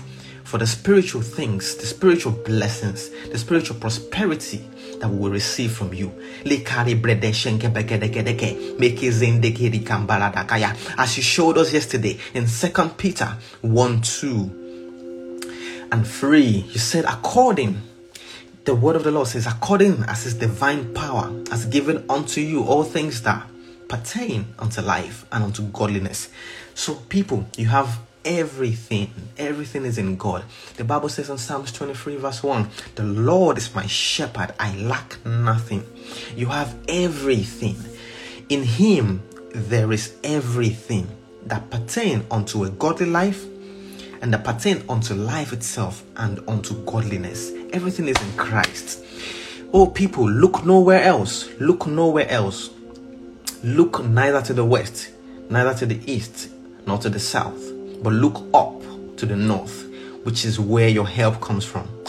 for 0.45 0.59
the 0.59 0.67
spiritual 0.67 1.21
things, 1.23 1.77
the 1.77 1.87
spiritual 1.87 2.33
blessings, 2.33 3.11
the 3.31 3.39
spiritual 3.39 3.77
prosperity 3.77 4.65
that 5.01 5.09
we 5.09 5.17
will 5.19 5.31
receive 5.31 5.73
from 5.73 5.93
you. 5.95 6.13
As 10.99 11.17
you 11.17 11.23
showed 11.23 11.59
us 11.59 11.73
yesterday 11.73 12.19
in 12.35 12.47
2 12.47 12.89
Peter 12.97 13.37
1 13.63 14.01
2 14.01 15.89
and 15.93 16.07
3, 16.07 16.41
you 16.41 16.79
said, 16.79 17.05
according 17.05 17.83
the 18.65 18.75
word 18.75 18.97
of 18.97 19.05
the 19.05 19.11
Lord 19.11 19.29
says, 19.29 19.47
according 19.47 20.03
as 20.05 20.25
his 20.25 20.35
divine 20.35 20.93
power 20.95 21.33
has 21.51 21.65
given 21.67 22.05
unto 22.11 22.41
you 22.41 22.65
all 22.65 22.85
things 22.85 23.23
that 23.23 23.47
pertain 23.89 24.55
unto 24.59 24.81
life 24.81 25.25
and 25.33 25.45
unto 25.45 25.63
godliness. 25.63 26.29
So, 26.75 26.95
people, 27.09 27.47
you 27.57 27.67
have 27.67 27.99
everything. 28.25 29.13
Everything 29.39 29.85
is 29.85 29.99
in 29.99 30.17
God. 30.17 30.45
The 30.77 30.85
Bible 30.85 31.09
says 31.09 31.31
in 31.31 31.39
Psalms 31.39 31.73
23, 31.73 32.17
verse 32.17 32.43
1, 32.43 32.69
The 32.95 33.05
Lord 33.05 33.59
is 33.59 33.75
my 33.75 33.87
shepherd, 33.87 34.55
I 34.59 34.77
lack 34.77 35.25
nothing. 35.25 35.85
You 36.37 36.47
have 36.47 36.77
everything. 36.89 37.77
In 38.49 38.63
Him, 38.63 39.23
there 39.53 39.93
is 39.93 40.17
everything 40.23 41.09
that 41.47 41.71
pertain 41.71 42.27
unto 42.31 42.65
a 42.65 42.71
godly 42.71 43.07
life 43.07 43.47
and 44.23 44.33
that 44.33 44.45
pertain 44.45 44.85
unto 44.89 45.15
life 45.15 45.53
itself 45.53 46.03
and 46.17 46.41
unto 46.49 46.75
godliness. 46.85 47.53
Everything 47.73 48.09
is 48.09 48.21
in 48.21 48.33
Christ. 48.37 49.05
Oh, 49.73 49.87
people, 49.87 50.29
look 50.29 50.65
nowhere 50.65 51.03
else. 51.03 51.49
Look 51.61 51.87
nowhere 51.87 52.29
else. 52.29 52.71
Look 53.63 54.05
neither 54.05 54.43
to 54.43 54.55
the 54.55 54.65
west, 54.65 55.11
neither 55.49 55.75
to 55.75 55.87
the 55.87 56.01
east, 56.11 56.51
nor 56.87 56.99
to 56.99 57.11
the 57.11 57.21
south, 57.21 57.61
but 58.03 58.13
look 58.13 58.43
up 58.55 58.81
to 59.19 59.27
the 59.27 59.37
north, 59.37 59.87
which 60.25 60.45
is 60.45 60.59
where 60.59 60.89
your 60.89 61.07
help 61.07 61.41
comes 61.41 61.65
from. 61.65 61.87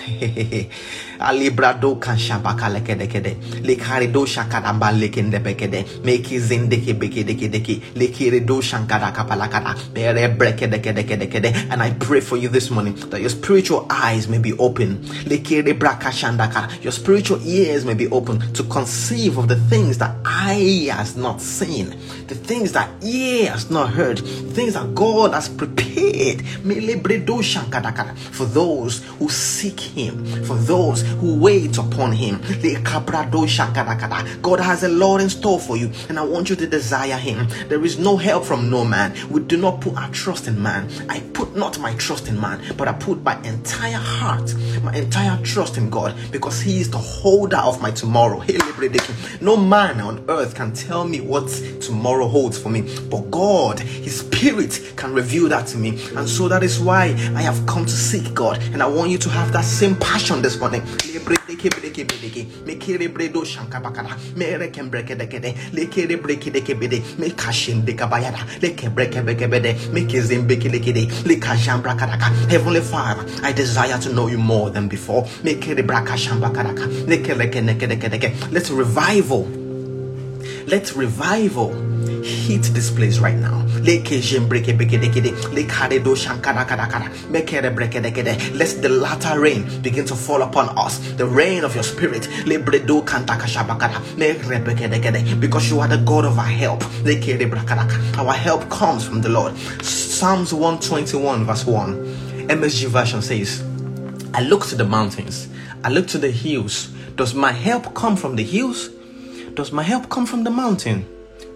alibrado 1.22 1.96
kanshabaka 1.96 2.70
lekedekede. 2.70 3.38
Lekarido 3.64 4.26
shakadamba 4.26 4.92
lekendebekede 4.92 5.86
meki 6.04 6.40
zindeke 6.40 6.94
bekedeke 6.94 7.82
lekirido 7.96 8.62
shankada 8.62 9.12
kapalakada. 9.12 9.76
Bere 9.94 10.28
brekedekedekede 10.28 11.72
and 11.72 11.82
I 11.82 11.92
pray 11.92 12.22
for 12.22 12.38
you 12.38 12.50
this 12.50 12.70
morning 12.70 12.96
that 13.10 13.22
your 13.22 13.30
spiritual 13.30 13.88
eyes 13.90 14.28
may 14.28 14.40
be 14.40 14.54
open. 14.54 14.98
Lekere 15.26 15.74
brakashandaka 15.78 16.84
your 16.84 16.92
spiritual 16.92 17.40
ears 17.46 17.86
may 17.86 17.94
be 17.94 18.08
open 18.10 18.40
to 18.54 18.64
conceive 18.64 19.38
of 19.38 19.48
the 19.48 19.56
things 19.56 19.98
that 19.98 20.16
eye 20.26 20.90
has 20.92 21.16
not 21.16 21.42
seen. 21.42 21.96
The 22.28 22.36
things 22.36 22.72
that 22.74 22.90
ear 23.04 23.52
has 23.52 23.70
not 23.70 23.90
heard. 23.90 24.18
The 24.18 24.54
things 24.54 24.74
that 24.74 24.96
God 24.96 25.34
has 25.34 25.50
prepared. 25.50 26.42
For 28.32 28.46
those 28.46 29.04
who 29.20 29.30
seek 29.30 29.80
him. 29.80 30.46
For 30.46 30.56
those 30.56 31.04
who 31.20 31.40
wait 31.40 31.78
upon 31.78 32.12
him. 32.12 32.42
God 34.42 34.60
has 34.60 34.84
a 34.84 34.90
lot 34.90 35.22
in 35.22 35.30
store 35.30 35.60
for 35.60 35.78
you, 35.78 35.92
and 36.10 36.18
I 36.20 36.24
want 36.24 36.50
you 36.50 36.56
to 36.56 36.68
desire 36.68 37.18
him. 37.18 37.48
There 37.68 37.84
is 37.86 37.98
no 38.00 38.18
help 38.18 38.46
from 38.46 38.70
no 38.70 38.86
man. 38.86 39.16
We 39.30 39.42
do 39.42 39.58
not 39.58 39.82
put 39.82 39.96
our 39.96 40.10
trust 40.12 40.48
in 40.48 40.62
man. 40.62 40.90
I 41.10 41.20
put 41.34 41.56
not 41.56 41.80
my 41.80 41.94
trust 41.96 42.28
in 42.28 42.40
man, 42.40 42.62
but 42.78 42.88
I 42.88 42.94
put 42.94 43.24
my 43.24 43.42
entire 43.44 43.98
heart, 43.98 44.54
my 44.84 44.94
entire 44.96 45.42
trust 45.44 45.78
in 45.78 45.90
God, 45.90 46.16
because 46.32 46.62
he 46.62 46.80
is 46.82 46.90
the 46.90 46.98
holder 46.98 47.58
of 47.58 47.82
my 47.82 47.92
tomorrow. 47.92 48.44
No 49.42 49.58
man 49.58 50.00
on 50.02 50.26
earth 50.30 50.56
can 50.56 50.74
tell 50.74 51.06
me 51.06 51.22
what 51.22 51.48
tomorrow 51.82 52.28
holds 52.28 52.58
for 52.58 52.70
me, 52.70 52.82
but 53.10 53.30
God, 53.32 53.80
his 53.80 54.20
spirit, 54.20 54.94
can 54.96 55.14
reveal 55.14 55.50
that 55.50 55.68
to 55.68 55.78
me. 55.78 56.00
And 56.16 56.28
so 56.28 56.48
that 56.48 56.64
is 56.64 56.80
why 56.80 57.16
I 57.36 57.42
have 57.42 57.66
come 57.66 57.86
to 57.86 57.92
seek 57.92 58.34
God, 58.34 58.62
and 58.74 58.82
I 58.82 58.88
want 58.88 59.12
you 59.12 59.18
to 59.20 59.30
have 59.30 59.52
that 59.54 59.66
same 59.66 59.96
passion 59.96 60.42
this 60.42 60.60
morning. 60.60 60.84
Mekere 62.66 63.08
bredo 63.14 63.44
shankabakara, 63.46 64.18
mere 64.36 64.70
kembrekedekede, 64.72 65.56
lekere 65.74 66.18
brekedekebede, 66.22 67.02
mekashin 67.18 67.84
dekabayada, 67.86 68.40
lekebrekebekebede, 68.62 69.76
mekezembekekede, 69.94 71.08
lekajambrakadaka. 71.26 72.30
Heavenly 72.50 72.82
Father, 72.82 73.26
I 73.44 73.52
desire 73.52 73.98
to 74.00 74.10
know 74.10 74.28
you 74.28 74.38
more 74.38 74.70
than 74.70 74.88
before. 74.88 75.24
Mekere 75.44 75.84
brakashambakadaka, 75.86 76.88
lekerekenekedeke. 77.08 78.52
Let's 78.52 78.70
revival. 78.72 79.48
Let 80.68 80.96
revival 80.96 81.91
hit 82.24 82.64
this 82.74 82.90
place 82.90 83.20
right 83.20 83.38
now. 83.38 83.66
Let 83.82 84.06
the 88.82 88.90
latter 88.90 89.40
rain 89.40 89.82
begin 89.82 90.06
to 90.06 90.16
fall 90.16 90.42
upon 90.42 90.70
us. 90.78 91.00
The 91.14 91.26
rain 91.26 91.64
of 91.64 91.76
your 91.76 91.84
spirit. 91.84 92.28
Because 95.40 95.70
you 95.70 95.80
are 95.80 95.88
the 95.88 95.98
God 96.06 96.26
of 96.26 96.38
our 96.38 96.46
help. 96.46 96.84
Our 98.18 98.34
help 98.34 98.70
comes 98.70 99.04
from 99.06 99.22
the 99.22 99.30
Lord. 99.30 99.56
Psalms 99.82 100.54
121, 100.54 101.46
verse 101.46 101.66
1. 101.66 101.96
MSG 102.48 102.88
version 102.88 103.22
says, 103.22 103.64
I 104.34 104.42
look 104.42 104.66
to 104.68 104.76
the 104.76 104.86
mountains, 104.86 105.48
I 105.84 105.90
look 105.90 106.08
to 106.08 106.18
the 106.18 106.32
hills. 106.32 106.90
Does 107.16 107.34
my 107.34 107.52
help 107.52 107.94
come 107.94 108.16
from 108.16 108.36
the 108.36 108.44
hills? 108.44 108.90
Does 109.54 109.72
my 109.72 109.84
help 109.84 110.10
come 110.10 110.26
from 110.26 110.44
the 110.44 110.50
mountain? 110.50 111.06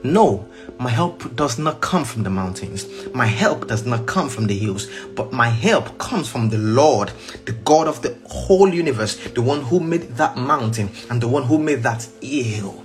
No, 0.04 0.48
my 0.80 0.90
help 0.90 1.36
does 1.36 1.58
not 1.58 1.82
come 1.82 2.04
from 2.04 2.24
the 2.24 2.30
mountains. 2.30 2.86
My 3.14 3.26
help 3.26 3.68
does 3.68 3.86
not 3.86 4.06
come 4.06 4.30
from 4.30 4.48
the 4.48 4.58
hills, 4.58 4.88
but 5.16 5.32
my 5.32 5.48
help 5.48 5.98
comes 5.98 6.28
from 6.30 6.50
the 6.50 6.58
Lord, 6.58 7.12
the 7.46 7.54
God 7.54 7.88
of 7.88 8.02
the 8.02 8.18
whole 8.26 8.70
universe, 8.70 9.16
the 9.30 9.42
one 9.42 9.62
who 9.62 9.80
made 9.80 10.04
that 10.18 10.38
mountain 10.38 10.90
and 11.10 11.22
the 11.22 11.28
one 11.28 11.44
who 11.44 11.58
made 11.58 11.84
that 11.84 12.08
hill. 12.22 12.84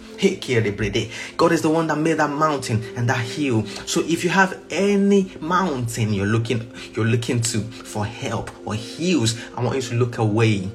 God 1.38 1.52
is 1.52 1.62
the 1.62 1.70
one 1.70 1.87
that 1.87 1.96
made 1.96 2.18
that 2.18 2.28
mountain 2.28 2.84
and 2.94 3.08
that 3.08 3.25
hill. 3.25 3.64
So 3.87 4.02
if 4.02 4.22
you 4.22 4.28
have 4.28 4.62
any 4.70 5.32
mountain 5.40 6.12
you're 6.12 6.26
looking 6.26 6.70
you're 6.92 7.06
looking 7.06 7.40
to 7.40 7.60
for 7.60 8.04
help 8.04 8.50
or 8.66 8.75
hills, 8.75 9.40
I 9.56 9.64
want 9.64 9.76
you 9.76 9.82
to 9.82 9.94
look 9.94 10.18
away. 10.18 10.70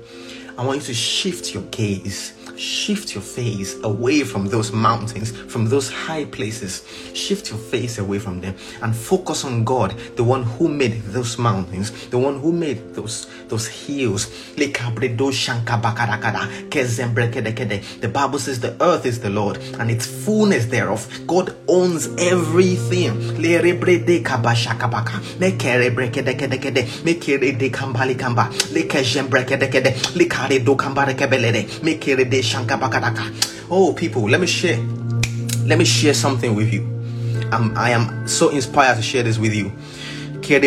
I 0.58 0.66
want 0.66 0.80
you 0.80 0.86
to 0.88 0.94
shift 0.96 1.54
your 1.54 1.64
gaze 1.64 2.34
shift 2.58 3.14
your 3.14 3.24
face 3.24 3.76
away 3.84 4.24
from 4.24 4.48
those 4.48 4.72
mountains, 4.72 5.32
from 5.32 5.68
those 5.70 5.92
high 5.92 6.26
places. 6.26 6.84
Shift 7.14 7.50
your 7.50 7.60
face 7.60 7.98
away 7.98 8.20
from 8.20 8.42
them 8.42 8.56
and 8.82 8.96
focus 8.96 9.44
on 9.46 9.64
God, 9.64 9.92
the 10.16 10.24
one 10.24 10.44
who 10.44 10.68
made 10.68 11.02
those 11.04 11.38
mountains, 11.38 11.92
the 12.10 12.18
one 12.18 12.40
who 12.40 12.52
made 12.52 12.94
those 12.96 13.28
those 13.48 13.68
hills. 13.68 14.28
The 14.56 14.72
Bible 18.12 18.40
says 18.40 18.60
the 18.60 18.76
earth 18.82 19.06
is 19.06 19.20
the 19.20 19.30
Lord 19.30 19.58
and 19.80 19.92
its 19.92 20.06
fullness 20.06 20.66
thereof. 20.66 21.08
God 21.28 21.56
owns 21.68 22.08
everything. 22.18 23.16
Oh, 33.70 33.94
people, 33.94 34.30
let 34.30 34.40
me 34.40 34.48
share. 34.48 34.78
Let 35.66 35.80
me 35.80 35.86
share 35.86 36.14
something 36.14 36.56
with 36.56 36.72
you. 36.72 36.84
I'm, 37.52 37.76
I 37.78 37.92
am 37.92 38.28
so 38.28 38.50
inspired 38.50 38.96
to 38.98 39.02
share 39.02 39.24
this 39.24 39.38
with 39.38 39.54
you. 39.54 39.72
I 40.48 40.60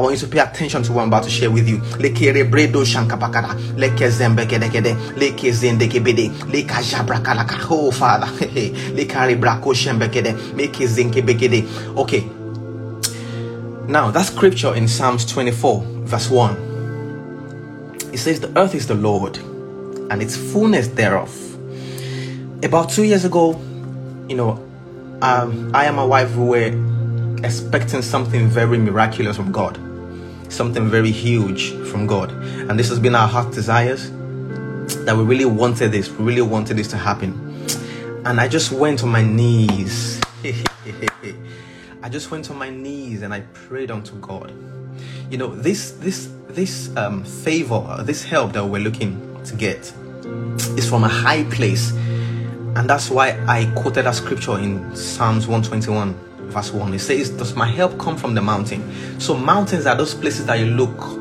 want 0.00 0.14
you 0.14 0.20
to 0.20 0.26
pay 0.26 0.38
attention 0.38 0.82
to 0.84 0.92
what 0.92 1.02
I'm 1.02 1.08
about 1.08 1.24
to 1.24 1.30
share 1.30 1.50
with 1.50 1.68
you. 1.68 1.82
Oh, 7.70 7.90
Father. 7.90 8.26
Okay. 11.96 12.24
Now, 13.86 14.10
that 14.12 14.26
scripture 14.26 14.74
in 14.74 14.88
Psalms 14.88 15.26
24, 15.26 15.82
verse 16.06 16.30
1, 16.30 16.56
it 18.12 18.18
says, 18.18 18.40
The 18.40 18.56
earth 18.58 18.74
is 18.74 18.86
the 18.86 18.94
Lord 18.94 19.36
and 19.36 20.22
its 20.22 20.36
fullness 20.36 20.88
thereof. 20.88 21.34
About 22.64 22.90
two 22.90 23.04
years 23.04 23.24
ago, 23.24 23.52
you 24.28 24.36
know, 24.36 24.52
um, 25.22 25.70
I 25.74 25.84
and 25.84 25.96
my 25.96 26.04
wife 26.04 26.34
were 26.36 26.72
expecting 27.44 28.02
something 28.02 28.48
very 28.48 28.78
miraculous 28.78 29.36
from 29.36 29.52
God, 29.52 29.78
something 30.52 30.88
very 30.90 31.10
huge 31.10 31.72
from 31.90 32.06
God. 32.06 32.30
And 32.32 32.78
this 32.78 32.88
has 32.88 32.98
been 32.98 33.14
our 33.14 33.28
heart 33.28 33.52
desires 33.52 34.10
that 35.04 35.16
we 35.16 35.22
really 35.22 35.44
wanted 35.44 35.92
this, 35.92 36.10
we 36.10 36.24
really 36.24 36.42
wanted 36.42 36.76
this 36.76 36.88
to 36.88 36.96
happen. 36.96 37.46
And 38.24 38.40
I 38.40 38.48
just 38.48 38.72
went 38.72 39.02
on 39.02 39.08
my 39.08 39.22
knees. 39.22 40.20
I 42.02 42.08
just 42.08 42.30
went 42.30 42.50
on 42.50 42.58
my 42.58 42.70
knees 42.70 43.22
and 43.22 43.32
I 43.32 43.40
prayed 43.40 43.90
unto 43.90 44.14
God. 44.16 44.52
You 45.30 45.38
know, 45.38 45.54
this 45.54 45.92
this 45.92 46.28
this 46.48 46.94
um, 46.96 47.24
favor, 47.24 48.02
this 48.04 48.24
help 48.24 48.52
that 48.52 48.64
we're 48.64 48.82
looking 48.82 49.20
to 49.44 49.54
get 49.54 49.92
is 50.76 50.88
from 50.88 51.04
a 51.04 51.08
high 51.08 51.44
place. 51.44 51.92
And 52.76 52.88
that's 52.88 53.10
why 53.10 53.30
I 53.46 53.64
quoted 53.76 54.06
a 54.06 54.12
scripture 54.12 54.58
in 54.58 54.94
Psalms 54.94 55.46
121, 55.48 56.14
verse 56.50 56.72
1. 56.72 56.94
It 56.94 57.00
says, 57.00 57.30
Does 57.30 57.54
my 57.54 57.66
help 57.66 57.98
come 57.98 58.16
from 58.16 58.34
the 58.34 58.42
mountain? 58.42 59.20
So 59.20 59.36
mountains 59.36 59.86
are 59.86 59.96
those 59.96 60.14
places 60.14 60.46
that 60.46 60.58
you 60.58 60.66
look 60.66 61.18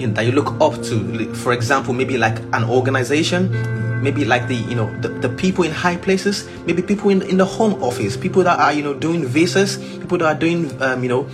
in, 0.00 0.14
that 0.14 0.24
you 0.24 0.32
look 0.32 0.58
up 0.60 0.82
to. 0.84 1.34
For 1.34 1.52
example, 1.52 1.92
maybe 1.92 2.16
like 2.16 2.38
an 2.52 2.64
organization 2.64 3.76
maybe 4.02 4.24
like 4.24 4.46
the 4.46 4.54
you 4.54 4.76
know 4.76 4.88
the, 5.00 5.08
the 5.08 5.28
people 5.28 5.64
in 5.64 5.72
high 5.72 5.96
places 5.96 6.48
maybe 6.66 6.80
people 6.80 7.10
in, 7.10 7.20
in 7.22 7.36
the 7.36 7.44
home 7.44 7.82
office 7.82 8.16
people 8.16 8.44
that 8.44 8.56
are 8.58 8.72
you 8.72 8.80
know 8.80 8.94
doing 8.94 9.26
visas 9.26 9.76
people 9.98 10.16
that 10.18 10.36
are 10.36 10.38
doing 10.38 10.70
um, 10.80 11.02
you 11.02 11.08
know 11.08 11.28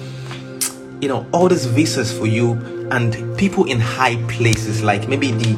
you 1.04 1.08
know 1.08 1.26
all 1.32 1.48
these 1.48 1.66
visas 1.66 2.10
for 2.10 2.26
you 2.26 2.52
and 2.90 3.36
people 3.36 3.66
in 3.66 3.78
high 3.78 4.16
places 4.26 4.82
like 4.82 5.06
maybe 5.06 5.32
the 5.32 5.52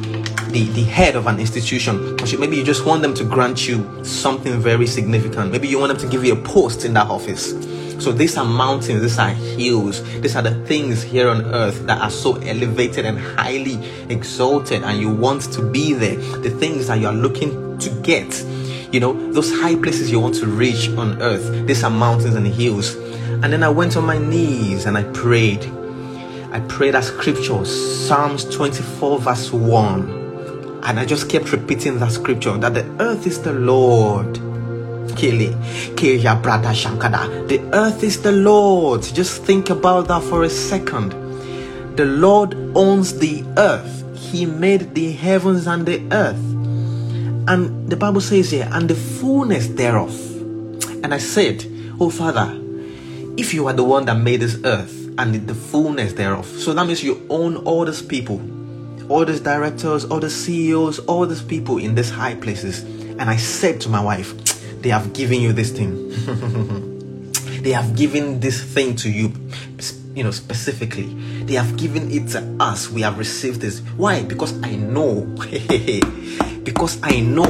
the, 0.51 0.65
the 0.73 0.83
head 0.83 1.15
of 1.15 1.25
an 1.25 1.39
institution 1.39 2.17
maybe 2.37 2.57
you 2.57 2.65
just 2.65 2.85
want 2.85 3.01
them 3.01 3.13
to 3.13 3.23
grant 3.23 3.65
you 3.65 4.03
something 4.03 4.59
very 4.59 4.85
significant 4.85 5.49
maybe 5.49 5.65
you 5.65 5.79
want 5.79 5.89
them 5.89 5.97
to 5.97 6.07
give 6.09 6.25
you 6.25 6.33
a 6.33 6.41
post 6.43 6.83
in 6.83 6.93
that 6.93 7.07
office 7.07 7.53
so 7.99 8.11
these 8.11 8.37
are 8.37 8.45
mountains, 8.45 9.01
these 9.01 9.17
are 9.17 9.29
hills, 9.29 10.03
these 10.21 10.35
are 10.35 10.43
the 10.43 10.53
things 10.65 11.01
here 11.01 11.29
on 11.29 11.41
earth 11.45 11.87
that 11.87 11.99
are 11.99 12.11
so 12.11 12.35
elevated 12.35 13.05
and 13.05 13.17
highly 13.17 13.83
exalted, 14.09 14.83
and 14.83 14.99
you 14.99 15.09
want 15.09 15.51
to 15.53 15.63
be 15.63 15.93
there. 15.93 16.15
The 16.15 16.51
things 16.51 16.87
that 16.87 16.99
you 16.99 17.07
are 17.07 17.13
looking 17.13 17.79
to 17.79 17.89
get, 18.01 18.31
you 18.91 18.99
know, 18.99 19.31
those 19.31 19.51
high 19.51 19.75
places 19.75 20.11
you 20.11 20.19
want 20.19 20.35
to 20.35 20.47
reach 20.47 20.89
on 20.89 21.21
earth. 21.21 21.67
These 21.67 21.83
are 21.83 21.89
mountains 21.89 22.35
and 22.35 22.47
hills. 22.47 22.95
And 22.95 23.51
then 23.53 23.63
I 23.63 23.69
went 23.69 23.97
on 23.97 24.05
my 24.05 24.17
knees 24.17 24.85
and 24.85 24.97
I 24.97 25.03
prayed. 25.03 25.65
I 26.51 26.61
prayed 26.69 26.93
that 26.93 27.03
scripture, 27.03 27.65
Psalms 27.65 28.45
24, 28.45 29.19
verse 29.19 29.51
1. 29.51 30.81
And 30.83 30.99
I 30.99 31.05
just 31.05 31.29
kept 31.29 31.51
repeating 31.51 31.99
that 31.99 32.11
scripture 32.13 32.57
that 32.57 32.73
the 32.73 32.85
earth 33.01 33.27
is 33.27 33.41
the 33.41 33.53
Lord. 33.53 34.39
The 37.47 37.69
earth 37.73 38.03
is 38.03 38.21
the 38.21 38.31
Lord's. 38.31 39.11
Just 39.11 39.43
think 39.43 39.69
about 39.69 40.07
that 40.07 40.23
for 40.23 40.43
a 40.43 40.49
second. 40.49 41.11
The 41.97 42.05
Lord 42.05 42.55
owns 42.75 43.17
the 43.19 43.43
earth. 43.57 44.05
He 44.15 44.45
made 44.45 44.93
the 44.95 45.11
heavens 45.11 45.67
and 45.67 45.85
the 45.85 46.01
earth. 46.11 46.56
And 47.47 47.89
the 47.89 47.95
Bible 47.95 48.19
says 48.19 48.51
here, 48.51 48.67
and 48.73 48.89
the 48.89 48.95
fullness 48.95 49.67
thereof. 49.69 50.13
And 51.03 51.13
I 51.13 51.17
said, 51.17 51.65
Oh 51.99 52.09
Father, 52.09 52.59
if 53.37 53.53
you 53.53 53.67
are 53.67 53.73
the 53.73 53.85
one 53.85 54.05
that 54.05 54.15
made 54.15 54.41
this 54.41 54.59
earth 54.65 55.09
and 55.17 55.47
the 55.47 55.55
fullness 55.55 56.13
thereof, 56.13 56.45
so 56.45 56.73
that 56.73 56.85
means 56.85 57.03
you 57.03 57.25
own 57.29 57.55
all 57.57 57.85
these 57.85 58.01
people, 58.01 58.41
all 59.09 59.23
these 59.23 59.39
directors, 59.39 60.03
all 60.05 60.19
the 60.19 60.29
CEOs, 60.29 60.99
all 60.99 61.25
these 61.25 61.41
people 61.41 61.77
in 61.77 61.95
these 61.95 62.09
high 62.09 62.35
places. 62.35 62.83
And 62.83 63.21
I 63.21 63.37
said 63.37 63.79
to 63.81 63.89
my 63.89 64.03
wife, 64.03 64.35
They 64.81 64.89
have 64.89 65.13
given 65.13 65.39
you 65.39 65.53
this 65.53 65.71
thing. 65.71 66.09
they 67.63 67.71
have 67.71 67.95
given 67.95 68.41
this 68.41 68.61
thing 68.61 68.97
to 68.97 69.09
you, 69.09 69.31
you 70.13 70.23
know, 70.23 70.31
specifically. 70.31 71.13
They 71.45 71.53
have 71.53 71.77
given 71.77 72.11
it 72.11 72.27
to 72.29 72.57
us. 72.59 72.89
We 72.89 73.03
have 73.03 73.17
received 73.17 73.61
this. 73.61 73.79
Why? 73.95 74.23
Because 74.23 74.61
I 74.63 74.75
know. 74.75 75.33
because 76.67 76.99
I 77.01 77.21
know. 77.21 77.45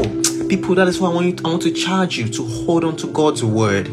People, 0.48 0.76
that 0.76 0.88
is 0.88 1.00
why 1.00 1.10
I 1.10 1.14
want, 1.16 1.44
I 1.44 1.50
want 1.50 1.64
to 1.64 1.72
charge 1.72 2.20
you 2.20 2.28
to 2.30 2.46
hold 2.46 2.84
on 2.84 2.96
to 2.98 3.08
God's 3.08 3.44
word. 3.44 3.86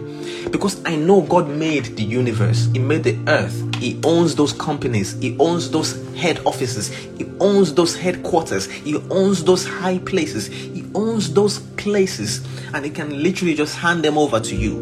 Because 0.52 0.84
I 0.84 0.96
know 0.96 1.22
God 1.22 1.48
made 1.48 1.96
the 1.96 2.02
universe, 2.02 2.68
He 2.74 2.78
made 2.78 3.04
the 3.04 3.18
earth, 3.26 3.74
He 3.76 3.98
owns 4.04 4.34
those 4.34 4.52
companies, 4.52 5.18
He 5.20 5.34
owns 5.38 5.70
those 5.70 5.96
head 6.14 6.40
offices, 6.44 6.90
He 7.16 7.24
owns 7.40 7.72
those 7.72 7.96
headquarters, 7.96 8.70
He 8.70 8.96
owns 9.10 9.42
those 9.42 9.66
high 9.66 9.96
places, 10.00 10.48
He 10.48 10.84
owns 10.94 11.32
those 11.32 11.60
places, 11.78 12.46
and 12.74 12.84
He 12.84 12.90
can 12.90 13.22
literally 13.22 13.54
just 13.54 13.76
hand 13.76 14.04
them 14.04 14.18
over 14.18 14.40
to 14.40 14.54
you. 14.54 14.76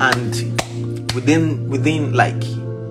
And 0.00 0.32
within 1.12 1.68
within 1.68 2.12
like 2.12 2.40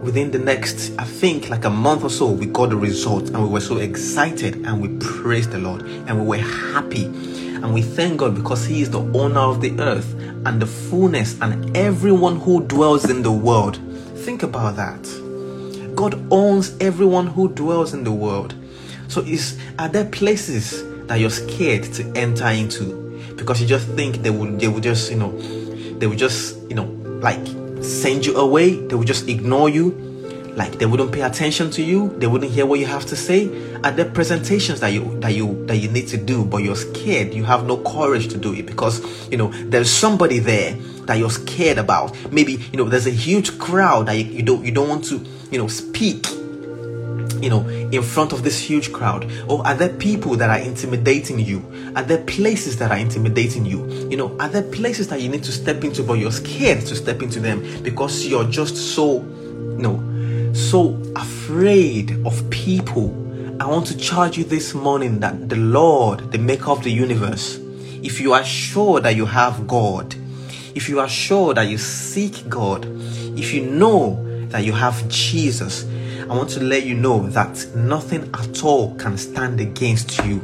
within 0.09 0.31
the 0.31 0.39
next 0.39 0.91
i 0.97 1.03
think 1.03 1.49
like 1.49 1.65
a 1.65 1.69
month 1.69 2.03
or 2.03 2.09
so 2.09 2.25
we 2.31 2.47
got 2.47 2.69
the 2.69 2.75
result 2.75 3.29
and 3.29 3.43
we 3.43 3.49
were 3.49 3.59
so 3.61 3.77
excited 3.77 4.55
and 4.65 4.81
we 4.81 4.87
praised 4.99 5.51
the 5.51 5.57
lord 5.59 5.81
and 5.83 6.19
we 6.19 6.25
were 6.25 6.43
happy 6.73 7.05
and 7.05 7.73
we 7.73 7.81
thank 7.81 8.17
god 8.17 8.33
because 8.33 8.65
he 8.65 8.81
is 8.81 8.89
the 8.89 9.01
owner 9.13 9.39
of 9.39 9.61
the 9.61 9.79
earth 9.79 10.15
and 10.45 10.61
the 10.61 10.65
fullness 10.65 11.39
and 11.41 11.75
everyone 11.75 12.39
who 12.39 12.63
dwells 12.63 13.09
in 13.09 13.21
the 13.21 13.31
world. 13.31 13.77
Think 14.15 14.43
about 14.43 14.75
that. 14.77 15.95
God 15.95 16.21
owns 16.31 16.77
everyone 16.79 17.27
who 17.27 17.49
dwells 17.49 17.93
in 17.93 18.03
the 18.03 18.11
world. 18.11 18.55
So 19.07 19.21
is 19.21 19.59
are 19.77 19.89
there 19.89 20.05
places 20.05 20.83
that 21.07 21.19
you're 21.19 21.29
scared 21.29 21.83
to 21.93 22.09
enter 22.15 22.47
into 22.47 23.09
because 23.35 23.59
you 23.59 23.67
just 23.67 23.87
think 23.89 24.17
they 24.17 24.29
would 24.29 24.59
they 24.59 24.67
would 24.67 24.83
just, 24.83 25.11
you 25.11 25.17
know, 25.17 25.37
they 25.99 26.07
would 26.07 26.19
just, 26.19 26.57
you 26.69 26.75
know, 26.75 26.85
like 27.21 27.45
send 27.89 28.25
you 28.25 28.37
away, 28.37 28.75
they 28.75 28.95
would 28.95 29.07
just 29.07 29.27
ignore 29.27 29.69
you. 29.69 29.91
Like 30.55 30.77
they 30.77 30.85
wouldn't 30.85 31.11
pay 31.11 31.21
attention 31.21 31.71
to 31.71 31.81
you. 31.81 32.09
They 32.17 32.27
wouldn't 32.27 32.51
hear 32.51 32.65
what 32.65 32.79
you 32.79 32.85
have 32.85 33.05
to 33.07 33.15
say. 33.15 33.47
Are 33.83 33.91
the 33.91 34.05
presentations 34.05 34.81
that 34.81 34.89
you 34.89 35.17
that 35.21 35.33
you 35.33 35.65
that 35.67 35.77
you 35.77 35.89
need 35.89 36.07
to 36.09 36.17
do 36.17 36.43
but 36.43 36.57
you're 36.63 36.75
scared. 36.75 37.33
You 37.33 37.45
have 37.45 37.65
no 37.65 37.77
courage 37.77 38.27
to 38.29 38.37
do 38.37 38.53
it 38.53 38.65
because 38.65 39.01
you 39.31 39.37
know 39.37 39.51
there's 39.69 39.89
somebody 39.89 40.39
there 40.39 40.75
that 41.05 41.17
you're 41.17 41.29
scared 41.29 41.77
about. 41.77 42.15
Maybe 42.31 42.53
you 42.53 42.77
know 42.77 42.85
there's 42.85 43.07
a 43.07 43.11
huge 43.11 43.57
crowd 43.57 44.07
that 44.07 44.15
you, 44.15 44.25
you 44.25 44.43
don't 44.43 44.65
you 44.65 44.71
don't 44.71 44.89
want 44.89 45.05
to 45.05 45.23
you 45.49 45.57
know 45.57 45.67
speak 45.67 46.25
you 47.41 47.49
know, 47.49 47.67
in 47.67 48.01
front 48.03 48.33
of 48.33 48.43
this 48.43 48.59
huge 48.59 48.91
crowd? 48.91 49.31
Or 49.47 49.65
are 49.65 49.75
there 49.75 49.89
people 49.89 50.35
that 50.35 50.49
are 50.49 50.59
intimidating 50.59 51.39
you? 51.39 51.63
Are 51.95 52.03
there 52.03 52.23
places 52.25 52.77
that 52.77 52.91
are 52.91 52.97
intimidating 52.97 53.65
you? 53.65 53.85
You 54.09 54.17
know, 54.17 54.37
are 54.39 54.49
there 54.49 54.63
places 54.63 55.07
that 55.09 55.21
you 55.21 55.29
need 55.29 55.43
to 55.43 55.51
step 55.51 55.83
into, 55.83 56.03
but 56.03 56.13
you're 56.15 56.31
scared 56.31 56.81
to 56.87 56.95
step 56.95 57.21
into 57.21 57.39
them 57.39 57.83
because 57.83 58.25
you're 58.25 58.45
just 58.45 58.75
so, 58.75 59.21
you 59.21 59.77
know, 59.77 60.53
so 60.53 61.01
afraid 61.15 62.25
of 62.25 62.49
people, 62.49 63.15
I 63.61 63.65
want 63.65 63.87
to 63.87 63.97
charge 63.97 64.37
you 64.37 64.43
this 64.43 64.73
morning 64.73 65.19
that 65.19 65.49
the 65.49 65.55
Lord, 65.55 66.31
the 66.31 66.37
maker 66.37 66.71
of 66.71 66.83
the 66.83 66.91
universe, 66.91 67.59
if 68.01 68.19
you 68.21 68.33
are 68.33 68.43
sure 68.43 68.99
that 69.01 69.15
you 69.15 69.25
have 69.25 69.67
God, 69.67 70.15
if 70.75 70.87
you 70.87 70.99
are 70.99 71.09
sure 71.09 71.53
that 71.53 71.67
you 71.67 71.77
seek 71.77 72.47
God, 72.47 72.85
if 73.37 73.53
you 73.53 73.65
know 73.65 74.25
that 74.47 74.63
you 74.63 74.73
have 74.73 75.07
Jesus, 75.09 75.83
I 76.29 76.35
want 76.35 76.49
to 76.51 76.59
let 76.59 76.85
you 76.85 76.93
know 76.93 77.27
that 77.29 77.65
nothing 77.75 78.29
at 78.35 78.63
all 78.63 78.93
can 78.95 79.17
stand 79.17 79.59
against 79.59 80.23
you. 80.25 80.39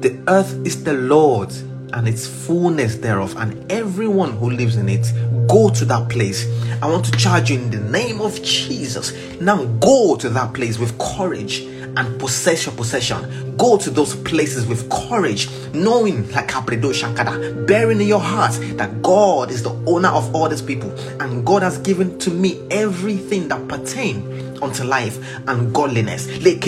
The 0.00 0.20
earth 0.26 0.54
is 0.66 0.82
the 0.82 0.94
Lord's 0.94 1.62
and 1.92 2.08
its 2.08 2.26
fullness 2.26 2.96
thereof, 2.96 3.36
and 3.36 3.70
everyone 3.70 4.32
who 4.32 4.50
lives 4.50 4.76
in 4.76 4.88
it. 4.88 5.06
Go 5.48 5.70
to 5.70 5.84
that 5.86 6.08
place. 6.08 6.46
I 6.82 6.88
want 6.88 7.04
to 7.06 7.12
charge 7.12 7.50
you 7.50 7.58
in 7.58 7.70
the 7.70 7.78
name 7.78 8.20
of 8.20 8.42
Jesus. 8.42 9.12
Now 9.40 9.64
go 9.64 10.16
to 10.16 10.28
that 10.30 10.52
place 10.52 10.78
with 10.78 10.98
courage 10.98 11.60
and 11.60 12.18
possess 12.20 12.66
your 12.66 12.74
possession. 12.74 13.47
Go 13.58 13.76
to 13.76 13.90
those 13.90 14.14
places 14.14 14.66
with 14.66 14.88
courage, 14.88 15.50
knowing 15.74 16.30
like 16.30 16.48
Apredo 16.48 16.94
Shankada, 16.94 17.66
bearing 17.66 18.00
in 18.00 18.06
your 18.06 18.20
heart 18.20 18.52
that 18.76 19.02
God 19.02 19.50
is 19.50 19.64
the 19.64 19.72
owner 19.86 20.08
of 20.08 20.34
all 20.34 20.48
these 20.48 20.62
people, 20.62 20.90
and 21.20 21.44
God 21.44 21.62
has 21.62 21.76
given 21.78 22.18
to 22.20 22.30
me 22.30 22.58
everything 22.70 23.48
that 23.48 23.68
pertain 23.68 24.22
unto 24.62 24.84
life 24.84 25.18
and 25.48 25.74
godliness. 25.74 26.28
Let 26.38 26.66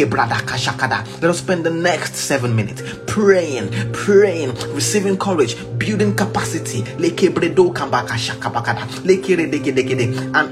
us 1.24 1.38
spend 1.38 1.64
the 1.64 1.70
next 1.70 2.16
seven 2.16 2.54
minutes 2.54 2.82
praying, 3.06 3.70
praying, 3.92 4.54
receiving 4.74 5.16
courage, 5.16 5.56
building 5.78 6.14
capacity. 6.14 6.82
And 6.82 7.02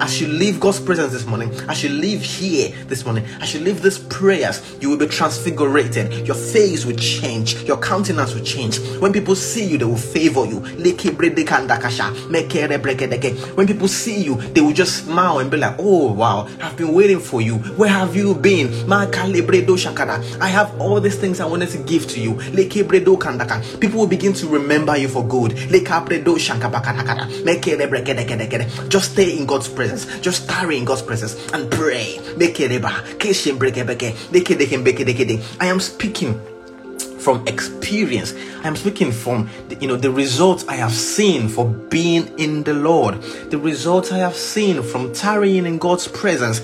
as 0.03 0.20
you 0.20 0.29
leave 0.29 0.61
God's 0.61 0.81
presence 0.81 1.12
this 1.12 1.27
morning, 1.27 1.53
as 1.68 1.85
you 1.85 1.90
leave 1.90 2.22
here 2.22 2.72
this 2.87 3.05
morning, 3.05 3.27
as 3.40 3.53
you 3.55 3.61
leave 3.61 3.83
these 3.83 3.98
prayers, 3.98 4.62
you 4.81 4.88
will 4.88 4.96
be 4.96 5.07
transfigurated. 5.07 6.27
Your 6.29 6.37
face 6.37 6.85
will 6.85 6.97
change, 6.97 7.62
your 7.62 7.79
countenance 7.79 8.35
will 8.35 8.45
change. 8.45 8.79
When 9.01 9.14
people 9.14 9.35
see 9.35 9.64
you, 9.64 9.79
they 9.79 9.87
will 9.87 9.97
favor 9.97 10.45
you. 10.45 10.59
When 13.55 13.67
people 13.67 13.88
see 13.88 14.23
you, 14.23 14.35
they 14.35 14.61
will 14.61 14.75
just 14.75 15.07
smile 15.07 15.38
and 15.38 15.51
be 15.51 15.57
like, 15.57 15.77
Oh 15.79 16.12
wow, 16.12 16.47
I've 16.61 16.77
been 16.77 16.93
waiting 16.93 17.19
for 17.19 17.41
you. 17.41 17.55
Where 17.79 17.88
have 17.88 18.14
you 18.14 18.35
been? 18.35 18.69
I 18.93 20.49
have 20.49 20.79
all 20.79 21.01
these 21.01 21.17
things 21.17 21.41
I 21.41 21.47
wanted 21.47 21.71
to 21.71 21.79
give 21.79 22.07
to 22.09 22.21
you. 22.21 22.35
People 23.81 24.01
will 24.01 24.07
begin 24.07 24.35
to 24.35 24.49
remember 24.49 24.99
you 24.99 25.09
for 25.09 25.27
good. 25.27 25.53
Just 28.91 29.12
stay 29.12 29.38
in 29.38 29.47
God's 29.47 29.69
presence. 29.69 30.05
Just 30.21 30.47
tarry 30.47 30.77
in 30.77 30.85
God's 30.85 31.01
presence 31.01 31.37
and 31.55 31.71
pray. 31.71 32.19
I 35.61 35.67
am 35.67 35.81
speaking 35.81 36.18
from 37.19 37.47
experience. 37.47 38.35
I'm 38.65 38.77
speaking 38.77 39.13
from 39.13 39.49
you 39.81 39.87
know 39.87 39.97
the 39.97 40.11
results 40.11 40.67
I 40.69 40.77
have 40.77 40.93
seen 40.93 41.49
for 41.49 41.67
being 41.67 42.27
in 42.39 42.65
the 42.65 42.75
Lord, 42.75 43.23
the 43.51 43.59
results 43.59 44.13
I 44.13 44.19
have 44.19 44.37
seen 44.37 44.83
from 44.83 45.13
tarrying 45.13 45.67
in 45.67 45.79
God's 45.79 46.09
presence. 46.09 46.61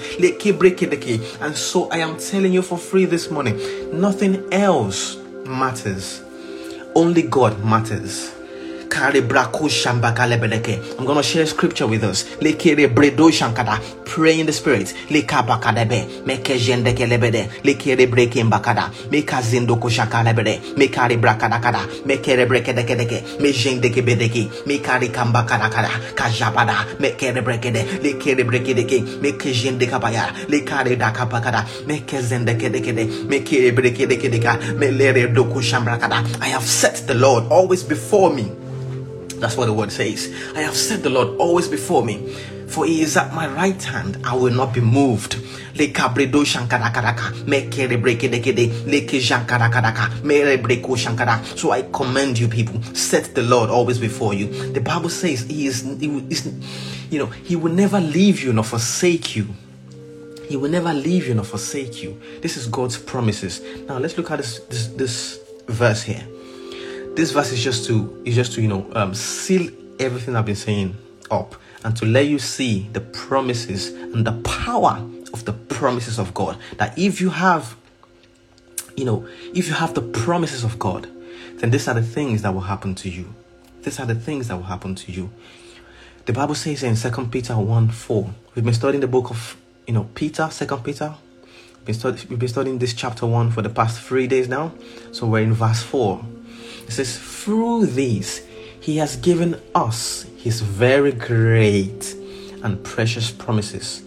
And 1.40 1.56
so 1.56 1.88
I 1.90 1.98
am 1.98 2.18
telling 2.18 2.52
you 2.52 2.62
for 2.62 2.78
free 2.78 3.04
this 3.04 3.30
morning, 3.30 3.60
nothing 4.00 4.52
else 4.52 5.16
matters. 5.46 6.22
Only 6.94 7.22
God 7.22 7.64
matters. 7.64 8.32
I'm 10.98 11.04
going 11.04 11.16
to 11.16 11.22
share 11.22 11.46
scripture 11.46 11.86
with 11.86 12.04
us. 12.04 12.24
Pray 14.04 14.38
in 14.38 14.46
the 14.46 14.52
spirit. 14.52 14.94
I 36.40 36.48
have 36.48 36.64
set 36.66 37.06
the 37.06 37.14
Lord 37.14 37.44
always 37.50 37.82
before 37.82 38.30
me. 38.32 38.63
That's 39.40 39.56
what 39.56 39.66
the 39.66 39.72
word 39.72 39.92
says. 39.92 40.32
I 40.54 40.60
have 40.62 40.76
set 40.76 41.02
the 41.02 41.10
Lord 41.10 41.38
always 41.38 41.68
before 41.68 42.04
me, 42.04 42.28
for 42.68 42.86
he 42.86 43.02
is 43.02 43.16
at 43.16 43.32
my 43.34 43.48
right 43.48 43.82
hand. 43.82 44.18
I 44.24 44.34
will 44.34 44.52
not 44.52 44.72
be 44.74 44.80
moved. 44.80 45.36
So 45.76 45.82
I 51.70 51.82
commend 51.92 52.38
you, 52.38 52.48
people. 52.48 52.82
Set 52.94 53.34
the 53.34 53.42
Lord 53.42 53.70
always 53.70 53.98
before 53.98 54.34
you. 54.34 54.72
The 54.72 54.80
Bible 54.80 55.08
says 55.08 55.42
He 55.42 55.66
is, 55.66 55.82
he 55.82 56.06
is, 56.30 56.46
you 57.10 57.18
know, 57.18 57.26
He 57.26 57.56
will 57.56 57.72
never 57.72 58.00
leave 58.00 58.40
you 58.40 58.52
nor 58.52 58.62
forsake 58.64 59.34
you. 59.34 59.48
He 60.48 60.56
will 60.56 60.70
never 60.70 60.94
leave 60.94 61.26
you 61.26 61.34
nor 61.34 61.44
forsake 61.44 62.02
you. 62.02 62.20
This 62.40 62.56
is 62.56 62.68
God's 62.68 62.96
promises. 62.96 63.60
Now 63.88 63.98
let's 63.98 64.16
look 64.16 64.30
at 64.30 64.38
this 64.38 64.60
this, 64.60 64.86
this 64.88 65.40
verse 65.66 66.02
here 66.02 66.24
this 67.14 67.30
verse 67.30 67.52
is 67.52 67.62
just 67.62 67.86
to 67.86 68.22
is 68.24 68.34
just 68.34 68.52
to 68.54 68.62
you 68.62 68.68
know 68.68 68.90
um, 68.94 69.14
seal 69.14 69.70
everything 69.98 70.36
I've 70.36 70.46
been 70.46 70.56
saying 70.56 70.96
up 71.30 71.54
and 71.84 71.96
to 71.96 72.06
let 72.06 72.26
you 72.26 72.38
see 72.38 72.88
the 72.92 73.00
promises 73.00 73.88
and 73.88 74.26
the 74.26 74.32
power 74.42 75.06
of 75.32 75.44
the 75.44 75.52
promises 75.52 76.18
of 76.18 76.32
God. 76.32 76.56
That 76.78 76.98
if 76.98 77.20
you 77.20 77.30
have, 77.30 77.76
you 78.96 79.04
know, 79.04 79.28
if 79.54 79.68
you 79.68 79.74
have 79.74 79.94
the 79.94 80.00
promises 80.00 80.64
of 80.64 80.78
God, 80.78 81.08
then 81.56 81.70
these 81.70 81.86
are 81.86 81.94
the 81.94 82.02
things 82.02 82.42
that 82.42 82.54
will 82.54 82.62
happen 82.62 82.94
to 82.96 83.10
you. 83.10 83.34
These 83.82 84.00
are 84.00 84.06
the 84.06 84.14
things 84.14 84.48
that 84.48 84.56
will 84.56 84.64
happen 84.64 84.94
to 84.94 85.12
you. 85.12 85.30
The 86.24 86.32
Bible 86.32 86.54
says 86.54 86.82
in 86.82 86.96
Second 86.96 87.30
Peter 87.30 87.58
1 87.58 87.90
4, 87.90 88.34
we've 88.54 88.64
been 88.64 88.72
studying 88.72 89.02
the 89.02 89.08
book 89.08 89.28
of, 89.28 89.56
you 89.86 89.92
know, 89.92 90.08
Peter, 90.14 90.48
Second 90.50 90.82
Peter. 90.82 91.14
We've 91.86 92.00
been, 92.00 92.14
we've 92.30 92.38
been 92.38 92.48
studying 92.48 92.78
this 92.78 92.94
chapter 92.94 93.26
1 93.26 93.50
for 93.50 93.60
the 93.60 93.68
past 93.68 94.00
three 94.00 94.26
days 94.26 94.48
now. 94.48 94.72
So 95.12 95.26
we're 95.26 95.42
in 95.42 95.52
verse 95.52 95.82
4. 95.82 96.24
It 96.86 96.92
says, 96.92 97.18
Through 97.18 97.86
these, 97.86 98.46
he 98.80 98.96
has 98.98 99.16
given 99.16 99.60
us 99.74 100.26
his 100.36 100.60
very 100.60 101.12
great 101.12 102.14
and 102.62 102.82
precious 102.84 103.30
promises. 103.30 104.02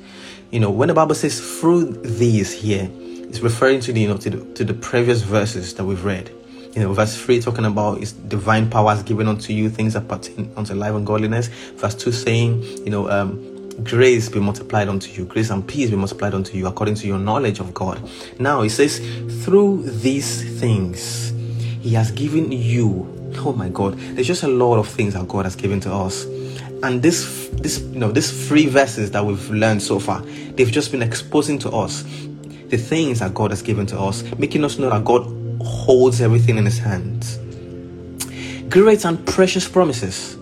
You 0.51 0.59
know, 0.59 0.69
when 0.69 0.87
the 0.87 0.93
Bible 0.93 1.15
says 1.15 1.39
through 1.59 1.91
these 2.03 2.53
here, 2.53 2.89
it's 2.93 3.41
referring 3.41 3.81
to 3.81 3.91
the, 3.91 4.01
you 4.01 4.07
know, 4.07 4.17
to 4.17 4.29
the, 4.29 4.53
to 4.53 4.63
the 4.63 4.73
previous 4.73 5.21
verses 5.21 5.73
that 5.75 5.83
we've 5.83 6.05
read 6.05 6.31
you 6.77 6.83
know, 6.83 6.93
verse 6.93 7.19
3 7.19 7.41
talking 7.41 7.65
about 7.65 8.03
is 8.03 8.11
divine 8.11 8.69
powers 8.69 9.01
given 9.01 9.27
unto 9.27 9.51
you, 9.51 9.67
things 9.67 9.95
that 9.95 10.07
pertain 10.07 10.53
unto 10.55 10.75
life 10.75 10.93
and 10.93 11.07
godliness. 11.07 11.47
Verse 11.47 11.95
2 11.95 12.11
saying, 12.11 12.61
you 12.85 12.91
know, 12.91 13.09
um, 13.09 13.67
grace 13.83 14.29
be 14.29 14.39
multiplied 14.39 14.87
unto 14.87 15.11
you, 15.11 15.25
grace 15.25 15.49
and 15.49 15.67
peace 15.67 15.89
be 15.89 15.95
multiplied 15.95 16.35
unto 16.35 16.55
you 16.55 16.67
according 16.67 16.93
to 16.93 17.07
your 17.07 17.17
knowledge 17.17 17.59
of 17.59 17.73
God. 17.73 18.07
Now 18.39 18.61
it 18.61 18.69
says, 18.69 18.99
through 19.43 19.89
these 19.89 20.59
things, 20.59 21.33
He 21.87 21.93
has 21.93 22.11
given 22.11 22.51
you. 22.51 23.31
Oh 23.37 23.53
my 23.53 23.69
God, 23.69 23.97
there's 23.97 24.27
just 24.27 24.43
a 24.43 24.47
lot 24.49 24.77
of 24.77 24.89
things 24.89 25.13
that 25.13 25.25
God 25.29 25.45
has 25.45 25.55
given 25.55 25.79
to 25.79 25.93
us. 25.93 26.25
And 26.83 27.01
this, 27.01 27.47
this, 27.53 27.79
you 27.79 27.97
know, 27.97 28.11
these 28.11 28.45
three 28.49 28.65
verses 28.65 29.11
that 29.11 29.25
we've 29.25 29.49
learned 29.49 29.81
so 29.81 29.97
far, 29.97 30.19
they've 30.19 30.69
just 30.69 30.91
been 30.91 31.01
exposing 31.01 31.57
to 31.59 31.69
us 31.69 32.03
the 32.67 32.75
things 32.75 33.19
that 33.19 33.33
God 33.33 33.51
has 33.51 33.61
given 33.61 33.85
to 33.85 33.97
us, 33.97 34.21
making 34.37 34.65
us 34.65 34.77
know 34.77 34.89
that 34.89 35.05
God 35.05 35.31
holds 35.61 36.19
everything 36.19 36.57
in 36.57 36.65
his 36.65 36.77
hands. 36.77 37.39
Great 38.67 39.05
and 39.05 39.25
precious 39.25 39.65
promises, 39.65 40.37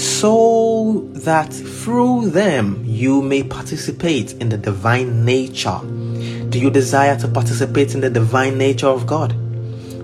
so 0.00 1.08
that 1.14 1.52
through 1.52 2.30
them 2.30 2.84
you 2.86 3.22
may 3.22 3.42
participate 3.42 4.34
in 4.34 4.50
the 4.50 4.56
divine 4.56 5.24
nature. 5.24 5.80
Do 6.48 6.60
you 6.60 6.70
desire 6.70 7.18
to 7.18 7.26
participate 7.26 7.96
in 7.96 8.02
the 8.02 8.10
divine 8.10 8.56
nature 8.56 8.86
of 8.86 9.04
God? 9.04 9.34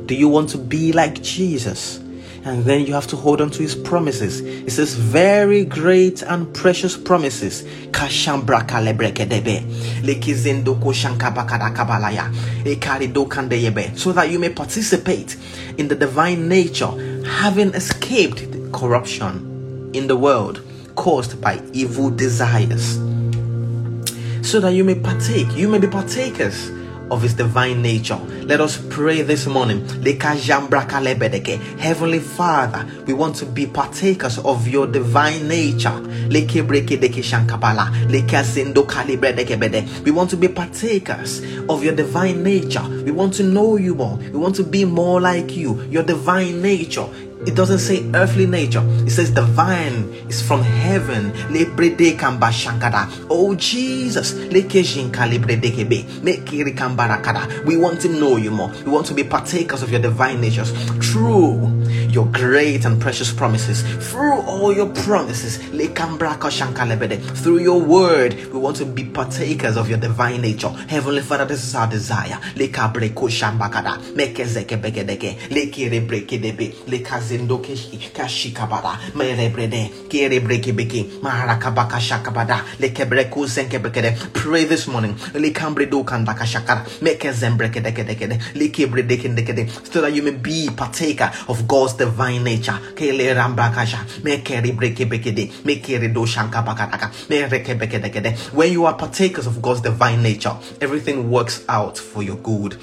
Do 0.07 0.15
you 0.15 0.29
want 0.29 0.51
to 0.51 0.59
be 0.59 0.93
like 0.93 1.23
Jesus? 1.23 2.03
and 2.45 2.65
then 2.65 2.85
you 2.87 2.95
have 2.95 3.07
to 3.09 3.17
hold 3.17 3.41
on 3.41 3.51
to 3.51 3.63
his 3.63 3.75
promises. 3.75 4.41
It 4.41 4.71
says, 4.73 4.95
very 4.95 5.65
great 5.65 6.23
and 6.23 6.53
precious 6.53 6.97
promises. 6.97 7.63
So 7.63 7.69
that 14.13 14.31
you 14.31 14.39
may 14.39 14.49
participate 14.49 15.37
in 15.79 15.89
the 15.89 15.95
divine 15.95 16.49
nature, 16.49 17.23
having 17.25 17.75
escaped 17.75 18.73
corruption 18.73 19.91
in 19.95 20.09
the 20.09 20.17
world 20.17 20.63
caused 20.97 21.41
by 21.41 21.63
evil 21.73 22.11
desires. 22.11 22.99
So 24.45 24.59
that 24.59 24.73
you 24.73 24.83
may 24.83 24.97
partake, 24.97 25.55
you 25.55 25.69
may 25.69 25.79
be 25.79 25.87
partakers 25.87 26.73
of 27.13 27.21
his 27.23 27.35
divine 27.35 27.83
nature. 27.83 28.17
Let 28.17 28.61
us 28.63 28.79
pray 28.89 29.21
this 29.21 29.47
morning. 29.47 29.87
Heavenly 31.79 32.19
Father, 32.19 32.87
we 33.07 33.13
want 33.13 33.37
to 33.37 33.47
be 33.47 33.67
partakers 33.67 34.39
of 34.39 34.67
your 34.67 34.87
divine 34.87 35.47
nature. 35.47 36.01
We 40.05 40.11
want 40.11 40.31
to 40.31 40.37
be 40.37 40.49
partakers 40.49 41.43
of 41.69 41.85
your 41.85 41.95
divine 41.95 42.43
nature. 42.43 42.89
We 43.05 43.11
want 43.13 43.35
to 43.35 43.43
know 43.43 43.77
you 43.77 43.95
more. 43.95 44.17
We 44.17 44.39
want 44.39 44.57
to 44.57 44.65
be 44.65 44.87
more 44.87 45.21
like 45.21 45.55
you, 45.55 45.83
your 45.91 46.03
divine 46.03 46.63
nature 46.63 47.07
it 47.47 47.55
doesn't 47.55 47.79
say 47.79 48.09
earthly 48.15 48.47
nature. 48.47 48.83
It 49.07 49.11
says 49.11 49.31
divine 49.31 50.13
is 50.29 50.41
from 50.43 50.63
heaven. 50.63 51.33
Oh 53.31 53.55
Jesus. 53.57 54.35
We 57.65 57.77
want 57.77 58.01
to 58.01 58.09
know 58.09 58.37
you 58.37 58.51
more. 58.51 58.69
We 58.85 58.91
want 58.91 59.07
to 59.07 59.15
be 59.15 59.25
partakers 59.25 59.83
of 59.83 59.91
your 59.91 60.01
divine 60.01 60.41
natures 60.41 60.73
through 61.11 61.82
your 62.13 62.27
great 62.27 62.85
and 62.85 63.01
precious 63.01 63.33
promises. 63.33 63.83
Through 64.11 64.43
all 64.43 64.73
your 64.73 64.89
promises. 64.91 65.59
Through 67.43 67.59
your 67.59 67.81
word. 67.81 68.35
We 68.53 68.59
want 68.59 68.77
to 68.77 68.85
be 68.85 69.05
partakers 69.05 69.77
of 69.77 69.89
your 69.89 69.99
divine 69.99 70.43
nature. 70.43 70.69
Heavenly 70.69 71.23
Father, 71.23 71.47
this 71.47 71.65
is 71.65 71.75
our 71.75 71.89
desire 71.89 72.39
pray 84.35 84.65
this 84.65 84.87
morning 84.87 85.17
so 85.17 85.39
that 90.01 90.15
you 90.15 90.23
may 90.23 90.31
be 90.31 90.69
partaker 90.77 91.31
of 91.49 91.69
God's 91.69 92.02
divine 92.05 92.43
nature 92.45 92.79
kele 92.97 93.35
rambakasha 93.41 94.01
meke 94.29 94.55
rebreke 94.67 95.05
beke 95.15 95.31
de 95.39 95.47
meke 95.69 95.99
redo 96.05 96.27
shankabakadaka 96.35 97.11
mereke 97.31 97.73
beke 97.79 97.99
deke 98.07 98.21
when 98.53 98.73
you 98.73 98.87
are 98.87 98.97
partakers 99.05 99.47
of 99.47 99.61
God's 99.63 99.81
divine 99.81 100.23
nature 100.23 100.55
everything 100.81 101.31
works 101.31 101.65
out 101.69 101.99
for 101.99 102.23
your 102.23 102.37
good 102.37 102.77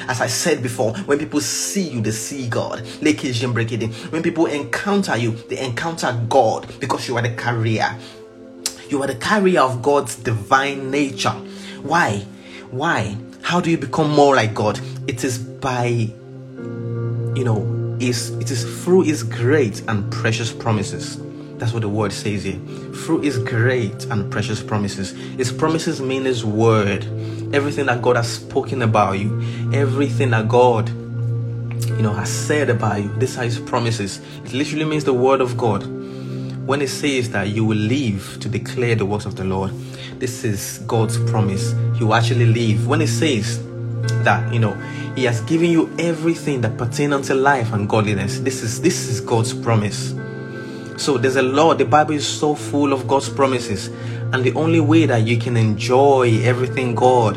as 0.10 0.20
I 0.20 0.26
said 0.26 0.62
before 0.62 0.92
when 1.06 1.18
people 1.18 1.40
see 1.40 1.88
you, 1.88 2.00
they 2.00 2.10
see 2.10 2.48
God. 2.48 2.80
When 3.00 4.22
people 4.22 4.46
encounter 4.46 5.16
you, 5.16 5.32
they 5.48 5.58
encounter 5.58 6.12
God 6.28 6.72
because 6.80 7.08
you 7.08 7.16
are 7.16 7.22
the 7.22 7.34
carrier. 7.34 7.96
You 8.88 9.02
are 9.02 9.06
the 9.06 9.14
carrier 9.14 9.60
of 9.60 9.82
God's 9.82 10.16
divine 10.16 10.90
nature. 10.90 11.34
Why? 11.82 12.26
Why? 12.70 13.16
How 13.42 13.60
do 13.60 13.70
you 13.70 13.78
become 13.78 14.10
more 14.10 14.34
like 14.34 14.54
God? 14.54 14.80
It 15.10 15.24
is 15.24 15.38
by, 15.38 15.86
you 15.86 17.42
know, 17.42 17.96
is 17.98 18.30
it 18.38 18.48
is 18.48 18.84
through 18.84 19.00
His 19.00 19.24
great 19.24 19.82
and 19.88 20.08
precious 20.12 20.52
promises. 20.52 21.20
That's 21.58 21.72
what 21.72 21.82
the 21.82 21.88
word 21.88 22.12
says 22.12 22.44
here. 22.44 22.60
Through 22.94 23.22
His 23.22 23.36
great 23.36 24.04
and 24.04 24.30
precious 24.30 24.62
promises. 24.62 25.10
His 25.36 25.50
promises 25.50 26.00
mean 26.00 26.26
His 26.26 26.44
word 26.44 27.02
everything 27.52 27.86
that 27.86 28.02
God 28.02 28.14
has 28.14 28.28
spoken 28.28 28.82
about 28.82 29.18
you, 29.18 29.42
everything 29.72 30.30
that 30.30 30.46
God, 30.46 30.88
you 30.90 32.02
know, 32.02 32.12
has 32.12 32.30
said 32.30 32.70
about 32.70 33.02
you. 33.02 33.12
These 33.16 33.36
are 33.36 33.42
His 33.42 33.58
promises. 33.58 34.20
It 34.44 34.52
literally 34.52 34.84
means 34.84 35.02
the 35.02 35.12
word 35.12 35.40
of 35.40 35.56
God. 35.56 35.84
When 36.68 36.80
it 36.82 36.88
says 36.88 37.30
that 37.30 37.48
you 37.48 37.64
will 37.64 37.78
live 37.78 38.38
to 38.42 38.48
declare 38.48 38.94
the 38.94 39.06
works 39.06 39.26
of 39.26 39.34
the 39.34 39.42
Lord, 39.42 39.72
this 40.20 40.44
is 40.44 40.78
God's 40.86 41.18
promise. 41.28 41.74
Will 41.98 42.14
actually 42.14 42.46
live. 42.46 42.86
When 42.86 43.00
it 43.00 43.08
says 43.08 43.60
that, 44.24 44.52
you 44.52 44.60
know, 44.60 44.74
He 45.14 45.24
has 45.24 45.40
given 45.42 45.70
you 45.70 45.94
everything 45.98 46.60
that 46.62 46.76
pertains 46.78 47.12
unto 47.12 47.34
life 47.34 47.72
and 47.72 47.88
godliness, 47.88 48.40
this 48.40 48.62
is 48.62 48.80
this 48.80 49.08
is 49.08 49.20
God's 49.20 49.52
promise. 49.52 50.14
So 50.96 51.16
there's 51.16 51.36
a 51.36 51.42
lot. 51.42 51.78
The 51.78 51.86
Bible 51.86 52.14
is 52.14 52.26
so 52.26 52.54
full 52.54 52.92
of 52.92 53.08
God's 53.08 53.28
promises. 53.28 53.88
And 54.32 54.44
the 54.44 54.52
only 54.52 54.80
way 54.80 55.06
that 55.06 55.22
you 55.22 55.38
can 55.38 55.56
enjoy 55.56 56.40
everything 56.42 56.94
God 56.94 57.36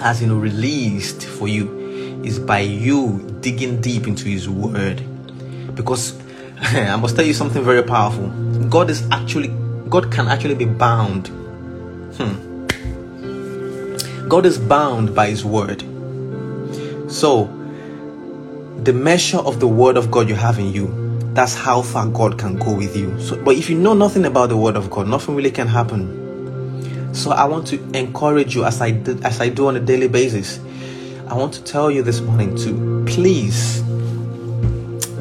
has 0.00 0.22
you 0.22 0.28
know 0.28 0.36
released 0.36 1.24
for 1.24 1.48
you 1.48 2.20
is 2.24 2.38
by 2.38 2.60
you 2.60 3.36
digging 3.40 3.80
deep 3.80 4.06
into 4.06 4.28
his 4.28 4.48
word. 4.48 5.02
Because 5.74 6.16
I 6.60 6.96
must 6.96 7.16
tell 7.16 7.24
you 7.24 7.34
something 7.34 7.64
very 7.64 7.82
powerful. 7.82 8.28
God 8.68 8.90
is 8.90 9.06
actually 9.10 9.48
God 9.88 10.12
can 10.12 10.28
actually 10.28 10.54
be 10.54 10.64
bound. 10.64 11.28
Hmm. 12.16 12.51
God 14.32 14.46
is 14.46 14.58
bound 14.58 15.14
by 15.14 15.28
his 15.28 15.44
word. 15.44 15.82
So 17.20 17.44
the 18.82 18.92
measure 18.92 19.38
of 19.38 19.60
the 19.60 19.68
word 19.68 19.96
of 19.96 20.10
God 20.10 20.28
you 20.28 20.34
have 20.34 20.58
in 20.58 20.72
you 20.72 21.02
that's 21.34 21.54
how 21.54 21.80
far 21.80 22.06
God 22.08 22.38
can 22.38 22.56
go 22.56 22.74
with 22.74 22.94
you. 22.94 23.18
So, 23.18 23.42
but 23.42 23.56
if 23.56 23.70
you 23.70 23.78
know 23.78 23.94
nothing 23.94 24.26
about 24.26 24.50
the 24.50 24.56
Word 24.56 24.76
of 24.76 24.90
God, 24.90 25.08
nothing 25.08 25.34
really 25.34 25.50
can 25.50 25.66
happen. 25.66 27.14
So 27.14 27.30
I 27.30 27.44
want 27.44 27.66
to 27.68 27.82
encourage 27.98 28.54
you, 28.54 28.64
as 28.64 28.82
I 28.82 28.90
did, 28.90 29.24
as 29.24 29.40
I 29.40 29.48
do 29.48 29.68
on 29.68 29.76
a 29.76 29.80
daily 29.80 30.08
basis. 30.08 30.60
I 31.28 31.34
want 31.34 31.54
to 31.54 31.64
tell 31.64 31.90
you 31.90 32.02
this 32.02 32.20
morning 32.20 32.54
to 32.58 33.04
please 33.06 33.80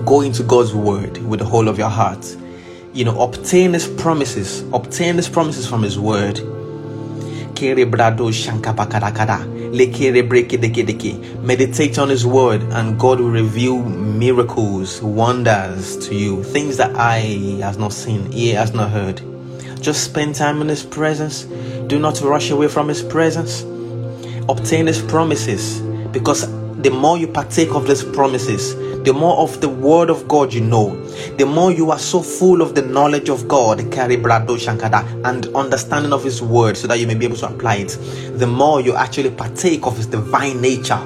go 0.06 0.20
into 0.20 0.44
God's 0.44 0.74
Word 0.74 1.18
with 1.20 1.40
the 1.40 1.46
whole 1.46 1.70
of 1.70 1.78
your 1.78 1.90
heart. 1.90 2.26
You 2.92 3.06
know, 3.06 3.22
obtain 3.22 3.72
His 3.72 3.88
promises, 3.88 4.64
obtain 4.74 5.16
His 5.16 5.30
promises 5.30 5.66
from 5.66 5.82
His 5.82 5.98
Word. 5.98 6.42
Lekere 7.62 7.86
brado 7.86 8.32
shankapakadakada. 8.32 9.46
Lekere. 9.72 10.24
Meditate 11.44 12.00
on 12.00 12.10
His 12.10 12.26
word, 12.26 12.64
and 12.72 13.00
God 13.00 13.20
will 13.20 13.30
reveal 13.30 13.84
miracles, 13.84 15.00
wonders 15.02 15.96
to 16.08 16.16
you, 16.16 16.44
things 16.44 16.78
that 16.78 16.96
eye 16.96 17.60
has 17.62 17.78
not 17.78 17.94
seen, 17.94 18.34
ear 18.34 18.58
has 18.58 18.74
not 18.74 18.90
heard. 18.90 19.22
Just 19.80 20.04
spend 20.04 20.34
time 20.34 20.62
in 20.62 20.70
His 20.70 20.84
presence. 20.84 21.44
Do 21.86 22.00
not 22.00 22.20
rush 22.22 22.50
away 22.50 22.68
from 22.68 22.88
His 22.88 23.04
presence. 23.04 23.62
Obtain 24.50 24.88
His 24.88 25.00
promises, 25.04 25.82
because 26.12 26.48
the 26.82 26.90
more 26.90 27.20
you 27.20 27.28
partake 27.28 27.76
of 27.76 27.88
His 27.88 28.04
promises, 28.04 28.74
the 29.04 29.14
more 29.14 29.38
of 29.38 29.60
the 29.62 29.70
word 29.70 30.10
of 30.10 30.28
God 30.28 30.54
you 30.54 30.62
know, 30.62 30.96
the 31.38 31.46
more 31.46 31.72
you 31.72 31.92
are 31.92 32.00
so 32.00 32.22
full 32.22 32.62
of 32.62 32.76
the 32.76 32.82
knowledge 32.82 33.30
of 33.30 33.48
God, 33.48 33.80
and 33.80 35.48
understanding 35.56 36.14
of 36.14 36.24
His 36.24 36.42
word, 36.42 36.78
so 36.78 36.88
that 36.88 37.00
you 37.00 37.08
may 37.08 37.16
be 37.16 37.26
able 37.26 37.38
to 37.38 37.48
apply 37.48 37.76
it, 37.78 37.98
the 38.38 38.48
more 38.48 38.82
you 38.82 38.96
actually 38.96 39.32
partake 39.32 39.86
of 39.86 39.98
His 39.98 40.08
divine 40.08 40.62
nature. 40.62 41.00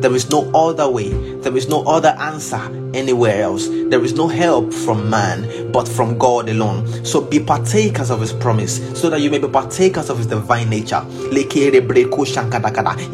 There 0.00 0.14
is 0.16 0.30
no 0.30 0.50
other 0.52 0.90
way, 0.90 1.10
there 1.42 1.56
is 1.56 1.68
no 1.68 1.84
other 1.84 2.08
answer 2.18 2.60
anywhere 2.92 3.42
else. 3.42 3.68
There 3.68 4.02
is 4.02 4.14
no 4.14 4.26
help 4.26 4.72
from 4.72 5.08
man, 5.08 5.70
but 5.70 5.86
from 5.86 6.18
God 6.18 6.48
alone. 6.48 7.04
So 7.04 7.20
be 7.20 7.38
partakers 7.38 8.10
of 8.10 8.20
His 8.20 8.32
promise, 8.32 8.80
so 9.00 9.08
that 9.10 9.20
you 9.20 9.30
may 9.30 9.38
be 9.38 9.46
partakers 9.46 10.10
of 10.10 10.18
His 10.18 10.26
divine 10.26 10.70
nature. 10.70 11.04
If 11.08 11.54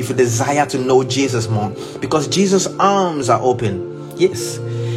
you 0.08 0.14
desire 0.14 0.66
to 0.66 0.78
know 0.78 1.04
Jesus 1.04 1.48
more, 1.48 1.70
because 2.00 2.26
Jesus' 2.28 2.66
arms 2.78 3.28
are 3.28 3.42
open. 3.42 3.97
Yes, 4.18 4.56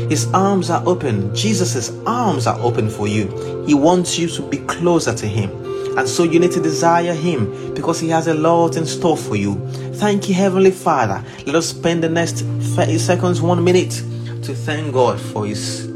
his 0.09 0.27
arms 0.33 0.69
are 0.69 0.83
open. 0.85 1.33
Jesus' 1.35 1.91
arms 2.05 2.47
are 2.47 2.59
open 2.59 2.89
for 2.89 3.07
you. 3.07 3.27
He 3.65 3.73
wants 3.73 4.17
you 4.17 4.27
to 4.29 4.41
be 4.41 4.57
closer 4.57 5.13
to 5.13 5.27
him. 5.27 5.49
And 5.97 6.07
so 6.07 6.23
you 6.23 6.39
need 6.39 6.51
to 6.51 6.61
desire 6.61 7.13
him 7.13 7.73
because 7.73 7.99
he 7.99 8.09
has 8.09 8.27
a 8.27 8.33
lot 8.33 8.77
in 8.77 8.85
store 8.85 9.17
for 9.17 9.35
you. 9.35 9.55
Thank 9.95 10.27
you, 10.29 10.35
Heavenly 10.35 10.71
Father. 10.71 11.23
Let 11.45 11.55
us 11.55 11.67
spend 11.67 12.03
the 12.03 12.09
next 12.09 12.41
30 12.41 12.97
seconds, 12.97 13.41
one 13.41 13.63
minute 13.63 13.91
to 14.43 14.55
thank 14.55 14.93
God 14.93 15.19
for 15.19 15.45
his 15.45 15.87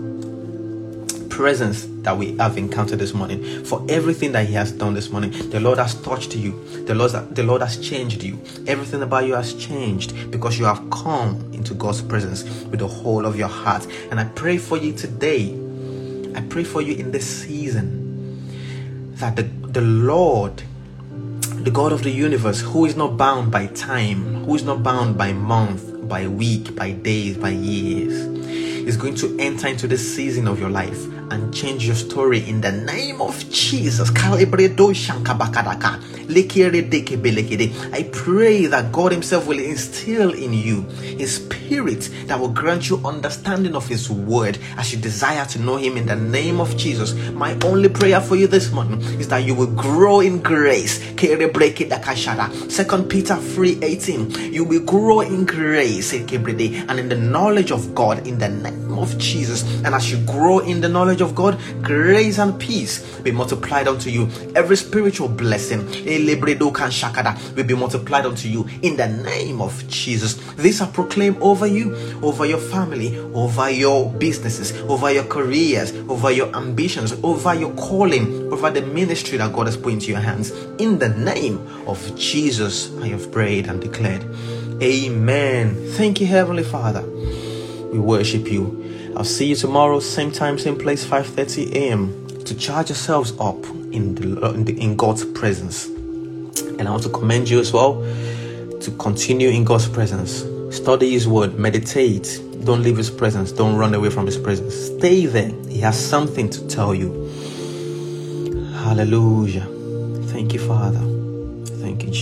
presence 1.30 1.86
that 2.06 2.18
we 2.18 2.38
have 2.38 2.58
encountered 2.58 3.00
this 3.00 3.14
morning, 3.14 3.66
for 3.66 3.86
everything 3.90 4.32
that 4.32 4.48
He 4.48 4.54
has 4.54 4.72
done 4.72 4.94
this 4.94 5.10
morning. 5.10 5.32
The 5.50 5.60
Lord 5.60 5.78
has 5.78 5.96
touched 6.02 6.36
you, 6.36 6.52
the 6.86 6.96
Lord, 6.96 7.12
the 7.12 7.44
Lord 7.44 7.62
has 7.62 7.78
changed 7.78 8.24
you. 8.24 8.40
Everything 8.68 9.02
about 9.02 9.26
you 9.26 9.34
has 9.34 9.54
changed 9.54 10.32
because 10.32 10.58
you 10.58 10.66
have 10.66 10.90
come 10.90 11.52
into 11.54 11.74
God's 11.74 12.02
presence 12.02 12.44
with 12.66 12.80
the 12.80 12.88
whole 12.88 13.26
of 13.26 13.36
your 13.36 13.48
heart. 13.48 13.86
And 14.10 14.20
I 14.20 14.26
pray 14.26 14.58
for 14.58 14.78
you 14.78 14.94
today. 14.94 15.54
I 16.36 16.42
pray 16.42 16.64
for 16.64 16.82
you 16.82 16.96
in 16.96 17.12
this 17.12 17.26
season 17.26 19.16
that 19.16 19.36
the, 19.36 19.44
the 19.44 19.82
Lord 19.82 20.64
the 21.42 21.72
God 21.72 21.92
of 21.92 22.04
the 22.04 22.12
universe, 22.12 22.62
who 22.62 22.86
is 22.86 22.96
not 22.96 23.18
bound 23.18 23.52
by 23.52 23.66
time, 23.68 24.46
who 24.46 24.54
is 24.54 24.64
not 24.64 24.84
bound 24.84 25.18
by 25.18 25.34
month, 25.34 26.08
by 26.08 26.28
week, 26.28 26.76
by 26.76 26.92
days, 26.92 27.38
by 27.38 27.50
years, 27.50 28.14
is 28.14 28.98
going 28.98 29.16
to 29.16 29.36
enter 29.40 29.68
into 29.68 29.88
this 29.88 30.16
season 30.16 30.48
of 30.48 30.60
your 30.60 30.70
life 30.70 31.08
and 31.32 31.54
change 31.54 31.86
your 31.86 31.96
story 31.96 32.48
in 32.48 32.62
the 32.62 32.72
name 32.72 33.22
of 33.22 33.50
Jesus. 33.50 34.10
I 34.10 34.46
pray 38.12 38.66
that 38.66 38.92
God 38.92 39.12
Himself 39.12 39.48
will 39.48 39.60
instill 39.60 40.34
in 40.34 40.54
you 40.54 40.82
His 41.18 41.36
Spirit 41.36 42.10
that 42.26 42.40
will 42.40 42.50
grant 42.50 42.90
you 42.90 42.98
understanding 43.06 43.76
of 43.76 43.88
His 43.88 44.10
Word 44.10 44.58
as 44.78 44.94
you 44.94 45.00
desire 45.00 45.46
to 45.46 45.60
know 45.60 45.78
Him 45.78 45.98
in 45.98 46.06
the 46.06 46.16
name 46.16 46.60
of 46.60 46.76
Jesus. 46.78 47.14
My 47.32 47.58
only 47.64 47.90
prayer 47.90 48.22
for 48.22 48.36
you 48.36 48.48
this 48.48 48.72
morning 48.72 49.02
is 49.20 49.28
that 49.30 49.44
you 49.44 49.54
will 49.56 49.74
grow 49.74 50.20
in 50.22 50.42
grace. 50.42 51.00
Second 52.70 53.10
Peter 53.10 53.36
3 53.36 53.80
18. 53.82 54.54
You 54.54 54.64
will 54.64 54.84
grow 54.84 55.22
in 55.22 55.46
grace 55.46 56.14
and 56.14 56.32
in 57.00 57.10
the 57.10 57.16
knowledge 57.16 57.72
of 57.72 57.94
God 57.96 58.28
in 58.28 58.38
the 58.40 58.50
name 58.50 58.98
of 58.98 59.18
Jesus. 59.18 59.64
And 59.84 59.94
as 59.94 60.12
you 60.12 60.18
grow 60.26 60.60
in 60.60 60.82
the 60.82 60.90
knowledge 60.90 61.15
of 61.22 61.36
God, 61.36 61.60
grace 61.82 62.38
and 62.40 62.60
peace 62.60 63.20
be 63.20 63.32
multiplied 63.32 63.88
unto 63.88 64.10
you. 64.10 64.30
Every 64.56 64.78
spiritual 64.78 65.28
blessing 65.28 65.86
will 65.86 67.64
be 67.64 67.76
multiplied 67.76 68.26
unto 68.26 68.48
you 68.48 68.68
in 68.82 68.96
the 68.96 69.08
name 69.08 69.62
of 69.62 69.88
Jesus. 69.88 70.36
This 70.56 70.82
I 70.82 70.88
proclaim 70.88 71.42
over 71.42 71.68
you, 71.68 71.96
over 72.22 72.46
your 72.46 72.60
family, 72.60 73.18
over 73.34 73.70
your 73.70 74.12
businesses, 74.14 74.74
over 74.84 75.12
your 75.12 75.26
careers, 75.26 75.92
over 76.10 76.32
your 76.32 76.56
ambitions, 76.56 77.14
over 77.24 77.54
your 77.56 77.74
calling, 77.74 78.52
over 78.52 78.70
the 78.70 78.82
ministry 78.82 79.38
that 79.38 79.54
God 79.54 79.68
has 79.68 79.78
put 79.78 79.94
into 79.94 80.08
your 80.08 80.20
hands. 80.20 80.52
In 80.78 81.00
the 81.00 81.10
name 81.10 81.60
of 81.88 82.16
Jesus, 82.18 82.96
I 83.00 83.08
have 83.08 83.32
prayed 83.32 83.68
and 83.68 83.82
declared. 83.82 84.24
Amen. 84.82 85.76
Thank 85.94 86.20
you, 86.20 86.28
Heavenly 86.28 86.64
Father. 86.64 87.02
We 87.92 88.00
worship 88.00 88.52
you. 88.52 88.82
I'll 89.18 89.24
see 89.24 89.48
you 89.48 89.56
tomorrow, 89.56 90.00
same 90.02 90.32
time, 90.32 90.60
same 90.60 90.78
place, 90.78 91.06
5:30 91.06 91.72
a.m. 91.74 92.28
to 92.44 92.54
charge 92.54 92.90
yourselves 92.90 93.34
up 93.40 93.64
in 93.92 94.16
the, 94.16 94.46
uh, 94.46 94.52
in, 94.52 94.66
the, 94.66 94.80
in 94.80 94.98
God's 94.98 95.24
presence. 95.24 95.86
And 96.78 96.82
I 96.82 96.92
want 96.92 97.04
to 97.04 97.10
commend 97.10 97.50
you 97.50 97.60
as 97.60 97.72
well 97.72 98.04
to 98.82 98.92
continue 99.00 99.50
in 99.50 99.64
God's 99.64 99.88
presence. 99.88 100.44
Study 100.76 101.12
His 101.12 101.28
Word, 101.28 101.58
meditate. 101.58 102.42
Don't 102.66 102.84
leave 102.84 102.98
His 102.98 103.10
presence. 103.10 103.54
Don't 103.54 103.78
run 103.78 103.94
away 103.94 104.10
from 104.10 104.26
His 104.26 104.38
presence. 104.38 104.76
Stay 104.76 105.26
there. 105.28 105.52
He 105.70 105.80
has 105.80 105.98
something 105.98 106.50
to 106.50 106.68
tell 106.68 106.94
you. 106.94 107.10
Hallelujah. 108.84 109.66
Thank 110.28 110.54
you, 110.54 110.60
Father. 110.60 111.00
Thank 111.80 112.04
you. 112.04 112.22